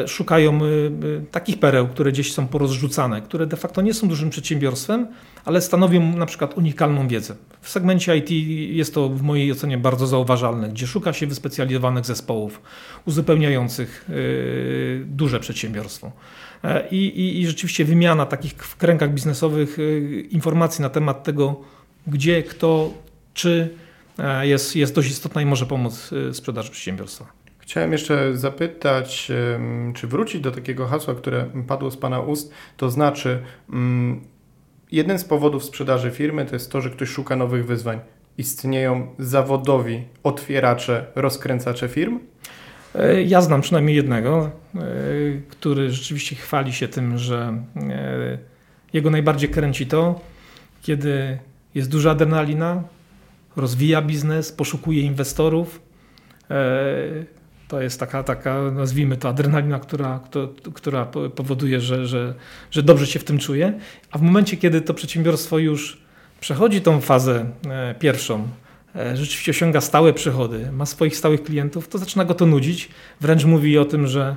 szukają 0.06 0.64
y, 0.64 0.66
y, 1.04 1.24
takich 1.30 1.58
pereł, 1.58 1.88
które 1.88 2.12
gdzieś 2.12 2.32
są 2.32 2.46
porozrzucane, 2.46 3.22
które 3.22 3.46
de 3.46 3.56
facto 3.56 3.82
nie 3.82 3.94
są 3.94 4.08
dużym 4.08 4.30
przedsiębiorstwem, 4.30 5.06
ale 5.44 5.60
stanowią 5.60 6.16
na 6.16 6.26
przykład 6.26 6.58
unikalną 6.58 7.08
wiedzę. 7.08 7.34
W 7.60 7.70
segmencie 7.70 8.16
IT 8.16 8.30
jest 8.76 8.94
to 8.94 9.08
w 9.08 9.22
mojej 9.22 9.52
ocenie 9.52 9.78
bardzo 9.78 10.06
zauważalne, 10.06 10.68
gdzie 10.68 10.86
szuka 10.86 11.12
się 11.12 11.26
wyspecjalizowanych 11.26 12.04
zespołów 12.04 12.62
uzupełniających 13.06 14.10
duże 15.04 15.40
przedsiębiorstwo. 15.40 16.12
E, 16.64 16.88
I, 16.88 16.96
i, 16.96 17.40
I 17.40 17.46
rzeczywiście 17.46 17.84
wymiana 17.84 18.26
takich 18.26 18.52
w 18.52 18.76
kręgach 18.76 19.14
biznesowych 19.14 19.76
informacji 20.30 20.82
na 20.82 20.90
temat 20.90 21.24
tego, 21.24 21.60
gdzie, 22.06 22.42
kto, 22.42 22.90
czy 23.34 23.74
e, 24.18 24.46
jest, 24.46 24.76
jest 24.76 24.94
dość 24.94 25.10
istotna 25.10 25.42
i 25.42 25.46
może 25.46 25.66
pomóc 25.66 26.10
sprzedaży 26.32 26.70
przedsiębiorstwa. 26.70 27.43
Chciałem 27.66 27.92
jeszcze 27.92 28.36
zapytać, 28.36 29.32
czy 29.94 30.06
wrócić 30.06 30.40
do 30.40 30.50
takiego 30.50 30.86
hasła, 30.86 31.14
które 31.14 31.46
padło 31.66 31.90
z 31.90 31.96
Pana 31.96 32.20
ust, 32.20 32.52
to 32.76 32.90
znaczy, 32.90 33.42
mm, 33.70 34.20
jeden 34.92 35.18
z 35.18 35.24
powodów 35.24 35.64
sprzedaży 35.64 36.10
firmy 36.10 36.46
to 36.46 36.56
jest 36.56 36.72
to, 36.72 36.80
że 36.80 36.90
ktoś 36.90 37.08
szuka 37.08 37.36
nowych 37.36 37.66
wyzwań. 37.66 38.00
Istnieją 38.38 39.14
zawodowi 39.18 40.04
otwieracze, 40.22 41.06
rozkręcacze 41.14 41.88
firm? 41.88 42.18
E, 42.94 43.22
ja 43.22 43.40
znam 43.40 43.60
przynajmniej 43.60 43.96
jednego, 43.96 44.50
e, 44.74 44.80
który 45.48 45.90
rzeczywiście 45.90 46.36
chwali 46.36 46.72
się 46.72 46.88
tym, 46.88 47.18
że 47.18 47.62
e, 47.76 48.38
jego 48.92 49.10
najbardziej 49.10 49.48
kręci 49.50 49.86
to, 49.86 50.20
kiedy 50.82 51.38
jest 51.74 51.90
duża 51.90 52.10
adrenalina, 52.10 52.82
rozwija 53.56 54.02
biznes, 54.02 54.52
poszukuje 54.52 55.00
inwestorów, 55.00 55.80
to 57.74 57.80
jest 57.80 58.00
taka, 58.00 58.22
taka 58.22 58.70
nazwijmy 58.70 59.16
to, 59.16 59.28
adrenalina, 59.28 59.78
która, 59.78 60.20
która 60.74 61.06
powoduje, 61.34 61.80
że, 61.80 62.06
że, 62.06 62.34
że 62.70 62.82
dobrze 62.82 63.06
się 63.06 63.18
w 63.18 63.24
tym 63.24 63.38
czuje. 63.38 63.72
A 64.10 64.18
w 64.18 64.22
momencie, 64.22 64.56
kiedy 64.56 64.80
to 64.80 64.94
przedsiębiorstwo 64.94 65.58
już 65.58 65.98
przechodzi 66.40 66.80
tą 66.80 67.00
fazę 67.00 67.46
e, 67.70 67.94
pierwszą, 67.94 68.48
e, 68.96 69.16
rzeczywiście 69.16 69.50
osiąga 69.50 69.80
stałe 69.80 70.12
przychody, 70.12 70.72
ma 70.72 70.86
swoich 70.86 71.16
stałych 71.16 71.42
klientów, 71.42 71.88
to 71.88 71.98
zaczyna 71.98 72.24
go 72.24 72.34
to 72.34 72.46
nudzić. 72.46 72.88
Wręcz 73.20 73.44
mówi 73.44 73.78
o 73.78 73.84
tym, 73.84 74.06
że 74.06 74.36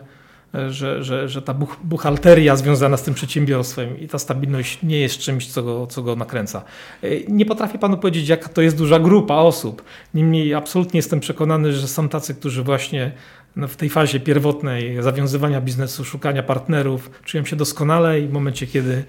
że, 0.69 1.03
że, 1.03 1.29
że 1.29 1.41
ta 1.41 1.55
buchalteria 1.83 2.55
związana 2.55 2.97
z 2.97 3.03
tym 3.03 3.13
przedsiębiorstwem 3.13 3.99
i 3.99 4.07
ta 4.07 4.19
stabilność 4.19 4.83
nie 4.83 4.99
jest 4.99 5.17
czymś, 5.17 5.47
co 5.47 5.63
go, 5.63 5.87
co 5.87 6.03
go 6.03 6.15
nakręca. 6.15 6.63
E, 7.03 7.07
nie 7.27 7.45
potrafię 7.45 7.79
panu 7.79 7.97
powiedzieć, 7.97 8.27
jaka 8.27 8.49
to 8.49 8.61
jest 8.61 8.77
duża 8.77 8.99
grupa 8.99 9.35
osób. 9.35 9.83
Niemniej 10.13 10.53
absolutnie 10.53 10.97
jestem 10.97 11.19
przekonany, 11.19 11.73
że 11.73 11.87
są 11.87 12.09
tacy, 12.09 12.35
którzy 12.35 12.63
właśnie 12.63 13.11
no, 13.55 13.67
w 13.67 13.75
tej 13.75 13.89
fazie 13.89 14.19
pierwotnej 14.19 15.03
zawiązywania 15.03 15.61
biznesu, 15.61 16.05
szukania 16.05 16.43
partnerów 16.43 17.11
czują 17.23 17.45
się 17.45 17.55
doskonale 17.55 18.21
i 18.21 18.27
w 18.27 18.31
momencie, 18.31 18.67
kiedy, 18.67 19.03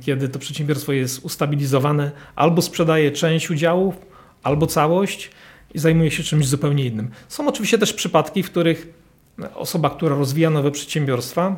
kiedy 0.00 0.28
to 0.28 0.38
przedsiębiorstwo 0.38 0.92
jest 0.92 1.24
ustabilizowane, 1.24 2.10
albo 2.36 2.62
sprzedaje 2.62 3.10
część 3.10 3.50
udziałów, 3.50 3.94
albo 4.42 4.66
całość 4.66 5.30
i 5.74 5.78
zajmuje 5.78 6.10
się 6.10 6.22
czymś 6.22 6.46
zupełnie 6.46 6.84
innym. 6.84 7.10
Są 7.28 7.48
oczywiście 7.48 7.78
też 7.78 7.92
przypadki, 7.92 8.42
w 8.42 8.50
których 8.50 9.05
osoba, 9.54 9.90
która 9.90 10.16
rozwija 10.16 10.50
nowe 10.50 10.70
przedsiębiorstwa, 10.70 11.56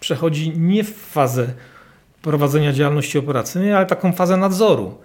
przechodzi 0.00 0.58
nie 0.58 0.84
w 0.84 0.96
fazę 0.96 1.52
prowadzenia 2.22 2.72
działalności 2.72 3.18
operacyjnej, 3.18 3.74
ale 3.74 3.86
taką 3.86 4.12
fazę 4.12 4.36
nadzoru. 4.36 4.98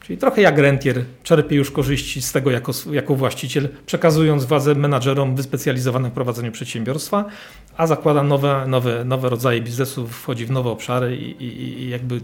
Czyli 0.00 0.18
trochę 0.18 0.42
jak 0.42 0.58
rentier 0.58 1.04
czerpie 1.22 1.56
już 1.56 1.70
korzyści 1.70 2.22
z 2.22 2.32
tego 2.32 2.50
jako, 2.50 2.72
jako 2.90 3.14
właściciel, 3.14 3.68
przekazując 3.86 4.44
władzę 4.44 4.74
menadżerom 4.74 5.36
wyspecjalizowanym 5.36 6.10
w 6.10 6.14
prowadzeniu 6.14 6.52
przedsiębiorstwa, 6.52 7.24
a 7.76 7.86
zakłada 7.86 8.22
nowe, 8.22 8.64
nowe, 8.66 9.04
nowe 9.04 9.28
rodzaje 9.28 9.60
biznesu, 9.60 10.08
wchodzi 10.08 10.46
w 10.46 10.50
nowe 10.50 10.70
obszary 10.70 11.16
i, 11.16 11.44
i, 11.44 11.82
i 11.82 11.90
jakby 11.90 12.20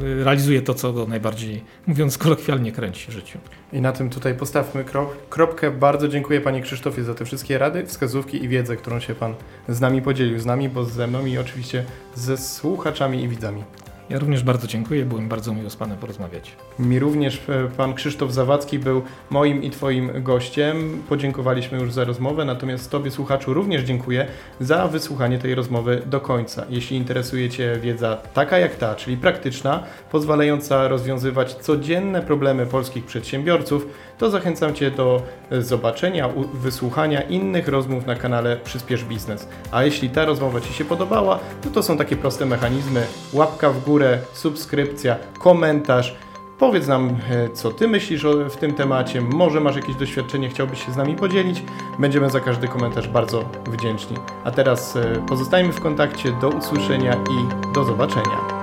realizuje 0.00 0.62
to, 0.62 0.74
co 0.74 0.92
go 0.92 1.06
najbardziej, 1.06 1.64
mówiąc 1.86 2.18
kolokwialnie, 2.18 2.72
kręci 2.72 3.10
w 3.10 3.14
życiu. 3.14 3.38
I 3.72 3.80
na 3.80 3.92
tym 3.92 4.10
tutaj 4.10 4.34
postawmy 4.34 4.84
kropkę. 5.30 5.70
Bardzo 5.70 6.08
dziękuję 6.08 6.40
Panie 6.40 6.62
Krzysztofie 6.62 7.04
za 7.04 7.14
te 7.14 7.24
wszystkie 7.24 7.58
rady, 7.58 7.86
wskazówki 7.86 8.44
i 8.44 8.48
wiedzę, 8.48 8.76
którą 8.76 9.00
się 9.00 9.14
Pan 9.14 9.34
z 9.68 9.80
nami 9.80 10.02
podzielił, 10.02 10.38
z 10.38 10.46
nami, 10.46 10.68
bo 10.68 10.84
ze 10.84 11.06
mną 11.06 11.26
i 11.26 11.38
oczywiście 11.38 11.84
ze 12.14 12.38
słuchaczami 12.38 13.22
i 13.22 13.28
widzami. 13.28 13.62
Ja 14.10 14.18
również 14.18 14.42
bardzo 14.42 14.66
dziękuję, 14.66 15.04
było 15.04 15.20
mi 15.20 15.28
bardzo 15.28 15.54
miło 15.54 15.70
z 15.70 15.76
Panem 15.76 15.98
porozmawiać. 15.98 16.56
Mi 16.78 16.98
również 16.98 17.42
e, 17.48 17.68
pan 17.76 17.94
Krzysztof 17.94 18.32
Zawadzki 18.32 18.78
był 18.78 19.02
moim 19.30 19.62
i 19.62 19.70
Twoim 19.70 20.22
gościem. 20.22 21.02
Podziękowaliśmy 21.08 21.78
już 21.78 21.92
za 21.92 22.04
rozmowę, 22.04 22.44
natomiast 22.44 22.90
Tobie, 22.90 23.10
słuchaczu, 23.10 23.54
również 23.54 23.82
dziękuję 23.82 24.26
za 24.60 24.88
wysłuchanie 24.88 25.38
tej 25.38 25.54
rozmowy 25.54 26.02
do 26.06 26.20
końca. 26.20 26.66
Jeśli 26.70 26.96
interesuje 26.96 27.50
Cię 27.50 27.76
wiedza 27.82 28.16
taka 28.34 28.58
jak 28.58 28.76
ta, 28.76 28.94
czyli 28.94 29.16
praktyczna, 29.16 29.82
pozwalająca 30.10 30.88
rozwiązywać 30.88 31.54
codzienne 31.54 32.22
problemy 32.22 32.66
polskich 32.66 33.04
przedsiębiorców, 33.04 33.86
to 34.20 34.30
zachęcam 34.30 34.74
Cię 34.74 34.90
do 34.90 35.22
e, 35.50 35.62
zobaczenia, 35.62 36.28
wysłuchania 36.54 37.20
innych 37.22 37.68
rozmów 37.68 38.06
na 38.06 38.14
kanale 38.14 38.56
Przyspiesz 38.56 39.04
Biznes. 39.04 39.48
A 39.70 39.84
jeśli 39.84 40.10
ta 40.10 40.24
rozmowa 40.24 40.60
Ci 40.60 40.72
się 40.72 40.84
podobała, 40.84 41.38
to 41.62 41.70
to 41.70 41.82
są 41.82 41.98
takie 41.98 42.16
proste 42.16 42.46
mechanizmy: 42.46 43.06
łapka 43.32 43.70
w 43.70 43.84
górę, 43.84 44.18
subskrypcja, 44.32 45.16
komentarz. 45.38 46.16
Powiedz 46.58 46.86
nam, 46.86 47.16
e, 47.30 47.48
co 47.48 47.70
Ty 47.70 47.88
myślisz 47.88 48.22
w 48.50 48.56
tym 48.56 48.74
temacie. 48.74 49.20
Może 49.20 49.60
masz 49.60 49.76
jakieś 49.76 49.96
doświadczenie, 49.96 50.48
chciałbyś 50.48 50.86
się 50.86 50.92
z 50.92 50.96
nami 50.96 51.16
podzielić. 51.16 51.62
Będziemy 51.98 52.30
za 52.30 52.40
każdy 52.40 52.68
komentarz 52.68 53.08
bardzo 53.08 53.44
wdzięczni. 53.66 54.16
A 54.44 54.50
teraz 54.50 54.96
e, 54.96 55.26
pozostajemy 55.28 55.72
w 55.72 55.80
kontakcie. 55.80 56.32
Do 56.40 56.48
usłyszenia 56.48 57.14
i 57.14 57.72
do 57.74 57.84
zobaczenia. 57.84 58.60